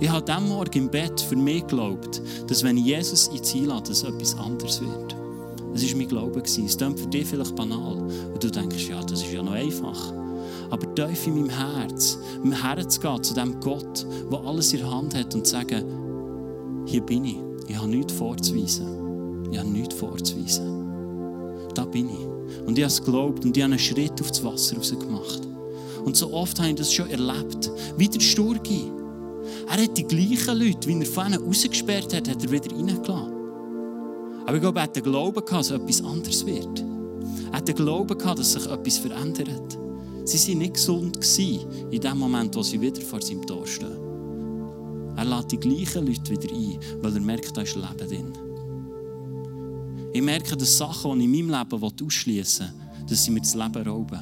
[0.00, 3.88] Ich habe diesem Morgen im Bett für mich geglaubt, dass wenn ich Jesus ins einlade,
[3.88, 5.16] dass etwas anderes wird.
[5.72, 6.40] Das war mein Glaube.
[6.40, 8.02] Es klingt für dich vielleicht banal.
[8.34, 10.12] Und du denkst, ja, das ist ja noch einfach
[10.72, 14.90] aber tief in meinem Herz, meinem Herz gehen zu dem Gott, der alles in der
[14.90, 15.84] Hand hat und sagen,
[16.86, 17.36] hier bin ich,
[17.68, 19.50] ich habe nichts vorzuweisen.
[19.52, 21.68] Ich habe nichts vorzuweisen.
[21.74, 22.26] Da bin ich.
[22.66, 25.42] Und ich habe es geglaubt und ich habe einen Schritt auf das Wasser rausgemacht.
[26.06, 27.70] Und so oft habe ich das schon erlebt.
[27.98, 28.90] Wie der Sturgi.
[29.68, 33.32] Er hat die gleichen Leute, wie er von ihnen rausgesperrt hat, hat er wieder reingelassen.
[34.46, 36.82] Aber ich glaube, er hat den Glauben gehabt, dass etwas anderes wird.
[37.50, 39.81] Er hat den Glauben gehabt, dass sich etwas verändert.
[40.24, 43.96] Sie waren nicht gesund in dem Moment, wo sie wieder vor seinem Tor stehen.
[45.16, 48.32] Er lädt die gleichen Leute wieder ein, weil er merkt, da ist Leben drin.
[50.12, 53.54] Ich merke, dass Sachen, die ich in meinem Leben ausschließen will, dass sie mir das
[53.54, 54.20] Leben rauben.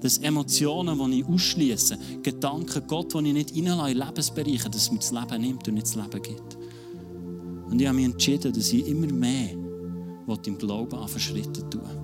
[0.00, 4.98] Dass Emotionen, die ich ausschließe, Gedanken, Gott, die ich nicht reinlasse in Lebensbereiche, dass mir
[4.98, 6.58] das Leben nimmt und nicht das Leben gibt.
[7.70, 9.50] Und ich habe mich entschieden, dass ich immer mehr
[10.46, 12.03] im Glauben an Schritte tun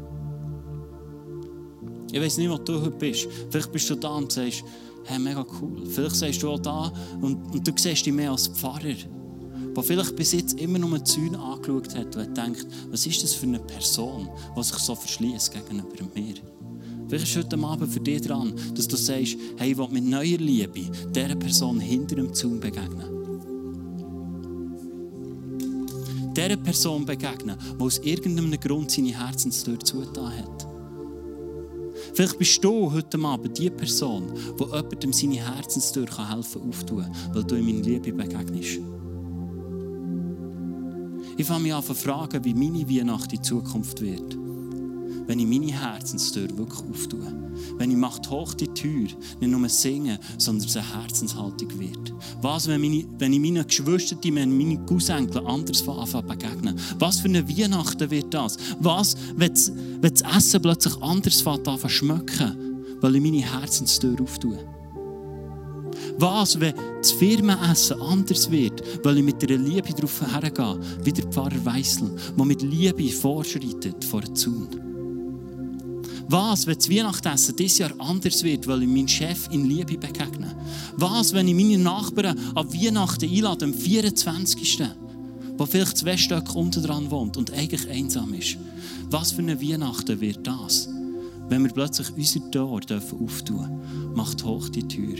[2.13, 3.29] Ich weiß nicht, wo du heute bist.
[3.51, 4.65] Vielleicht bist du da und sagst,
[5.05, 5.87] hey, mega cool.
[5.87, 8.95] Vielleicht sagst du auch da und, und du siehst dich mehr als Pfarrer,
[9.77, 13.35] der vielleicht bis jetzt immer nur die Zäune angeschaut hat und gedacht, was ist das
[13.35, 16.35] für eine Person, die sich so verschließt gegenüber mir.
[17.09, 20.39] Vielleicht ist heute Abend für dich dran, dass du sagst, hey, ich will mit neuer
[20.39, 23.21] Liebe dieser Person hinter dem Zaun begegnen.
[26.37, 30.70] Dieser Person begegnen, die aus irgendeinem Grund seine Herzenstür zugetan hat.
[32.15, 37.45] Vielleicht bist du heute Abend die Person, die jemandem seine Herzenstür helfen kann auftun, weil
[37.45, 38.81] du ihm in Liebe begegnest.
[41.37, 44.37] Ich fange mich an zu fragen, wie meine Weihnacht in Zukunft wird
[45.31, 47.24] wenn ich meine Herzenstür wirklich auftue.
[47.78, 49.07] Wenn ich macht hoch die Tür,
[49.39, 52.12] nicht nur singen, sondern es eine Herzenshaltung wird.
[52.43, 56.81] Was, wenn, meine, wenn ich meinen Geschwistern, wenn meine Cousenkel anders anfangen begegnen?
[56.99, 58.57] Was für eine Weihnachten wird das?
[58.81, 59.70] Was, wenn das,
[60.01, 64.59] wenn das Essen plötzlich anders anfangen schmecken, weil ich meine Herzenstür auftue?
[66.18, 71.26] Was, wenn das Firmenessen anders wird, weil ich mit der Liebe darauf hergehe, wie der
[71.26, 74.89] Pfarrer Weissel, der mit Liebe vorschreitet vor den Zaun?
[76.33, 80.55] Was, wenn das Weihnachtsessen dieses Jahr anders wird, weil ich meinen Chef in Liebe begegne?
[80.97, 84.81] Was, wenn ich meine Nachbarn an Weihnachten einlade, am 24.,
[85.59, 88.59] wo vielleicht zwei Stück unten dran wohnt und eigentlich einsam ist?
[89.11, 90.89] Was für eine Weihnachten wird das,
[91.49, 94.14] wenn wir plötzlich unser Tor auftun dürfen?
[94.14, 95.16] Macht hoch die Tür.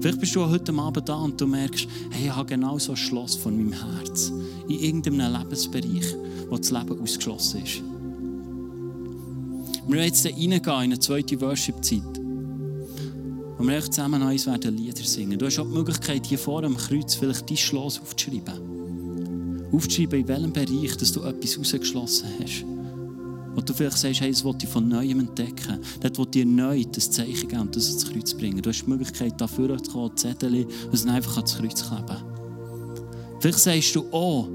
[0.00, 2.96] Vielleicht bist du heute Abend da und du merkst, hey, ich habe genau so ein
[2.96, 4.32] Schloss von meinem Herz.
[4.66, 6.16] In irgendeinem Lebensbereich,
[6.48, 7.82] wo das Leben ausgeschlossen ist.
[9.86, 12.18] Wir werden jetzt reingehen in eine zweite Worship-Zeit.
[13.58, 15.38] Und wir zusammen noch eins werden Lieder singen.
[15.38, 19.68] Du hast auch die Möglichkeit, hier vor am Kreuz vielleicht dein Schloss aufzuschreiben.
[19.72, 22.64] Aufzuschreiben, in welchem Bereich dass du etwas rausgeschlossen hast.
[23.54, 25.78] Wo du vielleicht sagst, hey, das will ich von Neuem entdecken.
[26.00, 28.62] Dort will ich neu das Zeichen geben und das ins Kreuz bringen.
[28.62, 32.22] Du hast die Möglichkeit, dafür zu kommen, Zettel und es einfach ans Kreuz kleben.
[33.38, 34.48] Vielleicht sagst du, oh,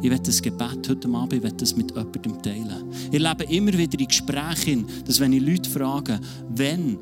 [0.00, 2.92] ich werde das Gebet heute Abend ich das mit jemandem teilen.
[3.10, 6.20] Ich lebe immer wieder in Gesprächen, dass wenn ich Leute frage,
[6.50, 6.98] wann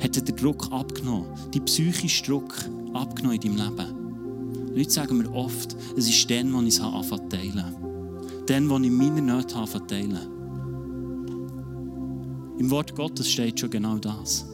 [0.00, 2.54] hat der Druck abgenommen, die psychische Druck
[2.94, 4.74] abgenommen in deinem Leben.
[4.76, 7.64] Leute sagen mir oft, es ist dann, wo ich es anfange zu teilen.
[8.46, 10.38] Dann, wo ich meine Nöte anfange zu teilen.
[12.58, 14.46] Im Wort Gottes steht schon genau das.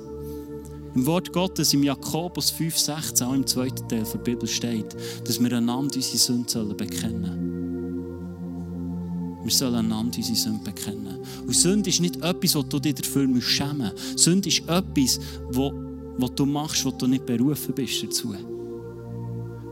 [0.94, 4.94] Im Wort Gottes, im Jakobus 5,16, auch im zweiten Teil der Bibel steht,
[5.26, 7.53] dass wir einander unsere Sünden bekennen sollen.
[9.44, 11.18] Wir sollen einander unsere Sünde bekennen.
[11.46, 14.18] Und Sünde ist nicht etwas, was du dir dafür schämen musst.
[14.18, 15.20] Sünde ist etwas,
[15.52, 18.34] was du machst, was du nicht berufen bist dazu.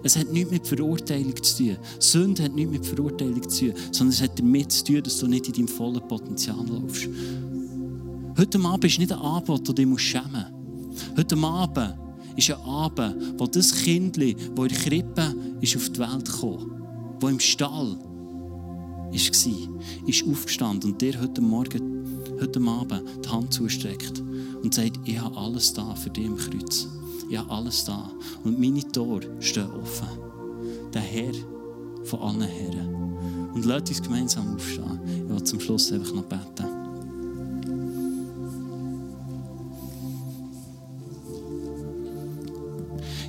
[0.05, 1.77] Es hat nichts mit Verurteilung zu tun.
[1.99, 5.27] Sünde hat nichts mit Verurteilung zu tun, sondern es hat damit zu tun, dass du
[5.27, 7.09] nicht in deinem vollen Potenzial laufst.
[8.37, 11.17] Heute Abend ist nicht ein Abend, wo du dich schämen musst.
[11.17, 11.95] Heute Abend
[12.37, 16.83] ist ein Abend, wo das Kind, das in der Krippe ist auf die Welt kam,
[17.21, 17.99] das im Stall
[19.13, 24.23] war, ist aufgestanden und dir heute Morgen, heute Abend die Hand zustreckt
[24.63, 26.89] und sagt, ich habe alles da für dich im Kreuz.
[27.29, 28.11] Ich habe alles da.
[28.45, 30.09] Und meine Tore stehen offen.
[30.93, 31.33] Der Herr
[32.05, 33.51] von allen Herren.
[33.55, 35.01] Und lasst uns gemeinsam aufstehen.
[35.07, 36.82] Ich will zum Schluss einfach noch beten.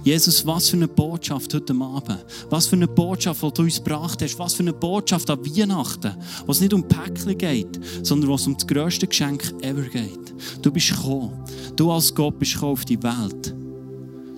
[0.04, 2.26] Jesus, was für eine Botschaft heute Abend.
[2.50, 4.38] Was für eine Botschaft, die du uns gebracht hast.
[4.38, 6.14] Was für eine Botschaft an Weihnachten,
[6.46, 10.34] wo es nicht um Päckchen geht, sondern wo es um das grösste Geschenk ever geht.
[10.62, 11.32] Du bist gekommen.
[11.76, 13.56] Du als Gott bist gekommen auf die Welt.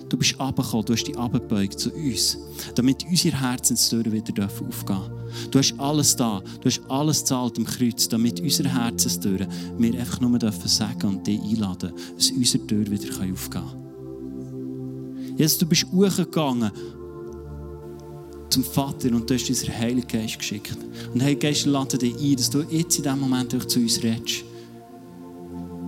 [0.08, 2.38] Du bist abgekommen, du hast dich abgebeugt zu uns,
[2.76, 5.50] damit unsere Herzenstüren wieder aufgehen dürfen.
[5.50, 9.48] Du hast alles da, du hast alles zahlt im Kreuz, damit unsere Herzenstüren
[9.78, 13.85] wir einfach nur dürfen sagen und dich einladen, dass unsere Tür wieder aufgehen kann.
[15.36, 16.70] Jesus, du bist hochgegangen
[18.48, 20.76] zum Vater und du hast unseren Heiligen Geist geschickt.
[21.12, 24.02] Und Heiliger Geist, lade dich ein, dass du jetzt in diesem Moment auch zu uns
[24.02, 24.45] redest.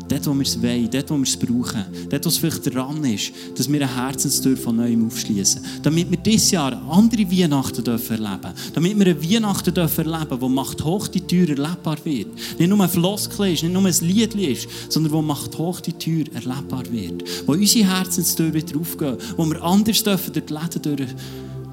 [0.09, 3.04] Dort, wo wir es wollen, dort, wo wir es brauchen, dort, wo es vielleicht dran
[3.04, 5.62] ist, dass wir eine Herzenstür von neuem aufschließen.
[5.82, 10.48] Damit wir dieses Jahr andere Weihnachten dürfen erleben Damit wir eine Weihnachten dürfen erleben wo
[10.48, 12.28] Macht hoch die Tür erlebbar wird.
[12.59, 15.92] Nicht nur ein Floskel ist, nicht nur ein Lied ist, sondern wo Macht hoch die
[15.92, 17.24] Tür erlebbar wird.
[17.46, 21.06] Wo unsere Herzenstür wieder aufgehen, wo wir anders dürfen durch die Läden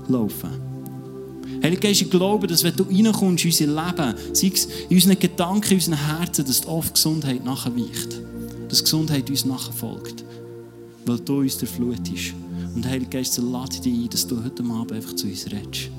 [0.03, 0.64] durchlaufen.
[1.65, 5.17] Heilige Geist, ich glaube, dass wenn du reinkommst in unser Leben, sei es in unseren
[5.17, 8.21] Gedanken, in unseren Herzen, dass oft Gesundheit nachweicht.
[8.69, 10.23] Dass Gesundheit uns nachfolgt.
[11.07, 12.35] Weil du uns der Flut ist.
[12.75, 15.89] Und Heilige Geist, lade dich ein, dass du heute Abend einfach zu uns redest.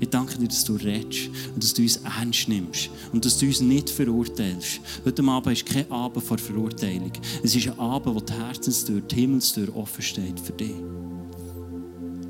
[0.00, 3.46] Ich danke dir, dass du redest und dass du uns ernst nimmst und dass du
[3.46, 4.80] uns nicht verurteilst.
[5.04, 7.12] Heute Abend ist kein Abend vor Verurteilung.
[7.44, 10.74] Es ist ein Abend, wo die Herzenstür, die Himmelstür offen steht für dich.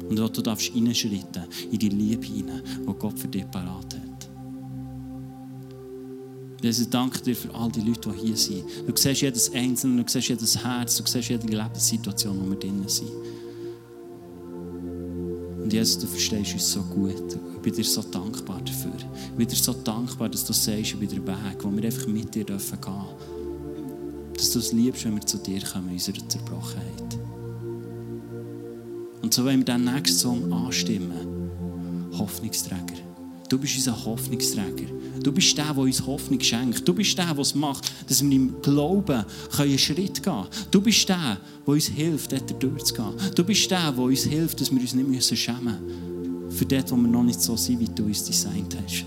[0.09, 4.31] Und wo du darfst reinschreiten in die Liebe hinein, die Gott für dich parat hat.
[6.61, 8.65] Jesus, danke dir für all die Leute, die hier sind.
[8.87, 12.89] Du siehst jedes Einzelne, du siehst jedes Herz, du siehst jede Lebenssituation, wo wir drinnen
[12.89, 13.11] sind.
[15.63, 17.37] Und Jesus, du verstehst uns so gut.
[17.57, 18.93] Ich bin dir so dankbar dafür.
[18.97, 22.35] Ich bin dir so dankbar, dass du sagst, über den Weg, wo wir einfach mit
[22.35, 22.79] dir gehen dürfen.
[24.35, 27.18] Dass du es liebst, wenn wir zu dir kommen, in unserer Zerbrochenheit.
[29.23, 31.49] Und so wollen wir den nächsten Song anstimmen.
[32.17, 32.97] Hoffnungsträger.
[33.49, 34.87] Du bist unser Hoffnungsträger.
[35.23, 36.87] Du bist der, der uns Hoffnung schenkt.
[36.87, 39.25] Du bist der, der es macht, dass wir im Glauben
[39.57, 40.47] einen Schritt gehen können.
[40.71, 43.15] Du bist der, der uns hilft, dort durchzugehen.
[43.35, 46.51] Du bist der, der uns hilft, dass wir uns nicht schämen müssen.
[46.51, 49.05] Für das, wo wir noch nicht so sind, wie du uns designt hast.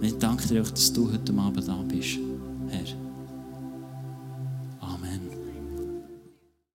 [0.00, 2.18] Ich danke dir auch, dass du heute Abend da bist.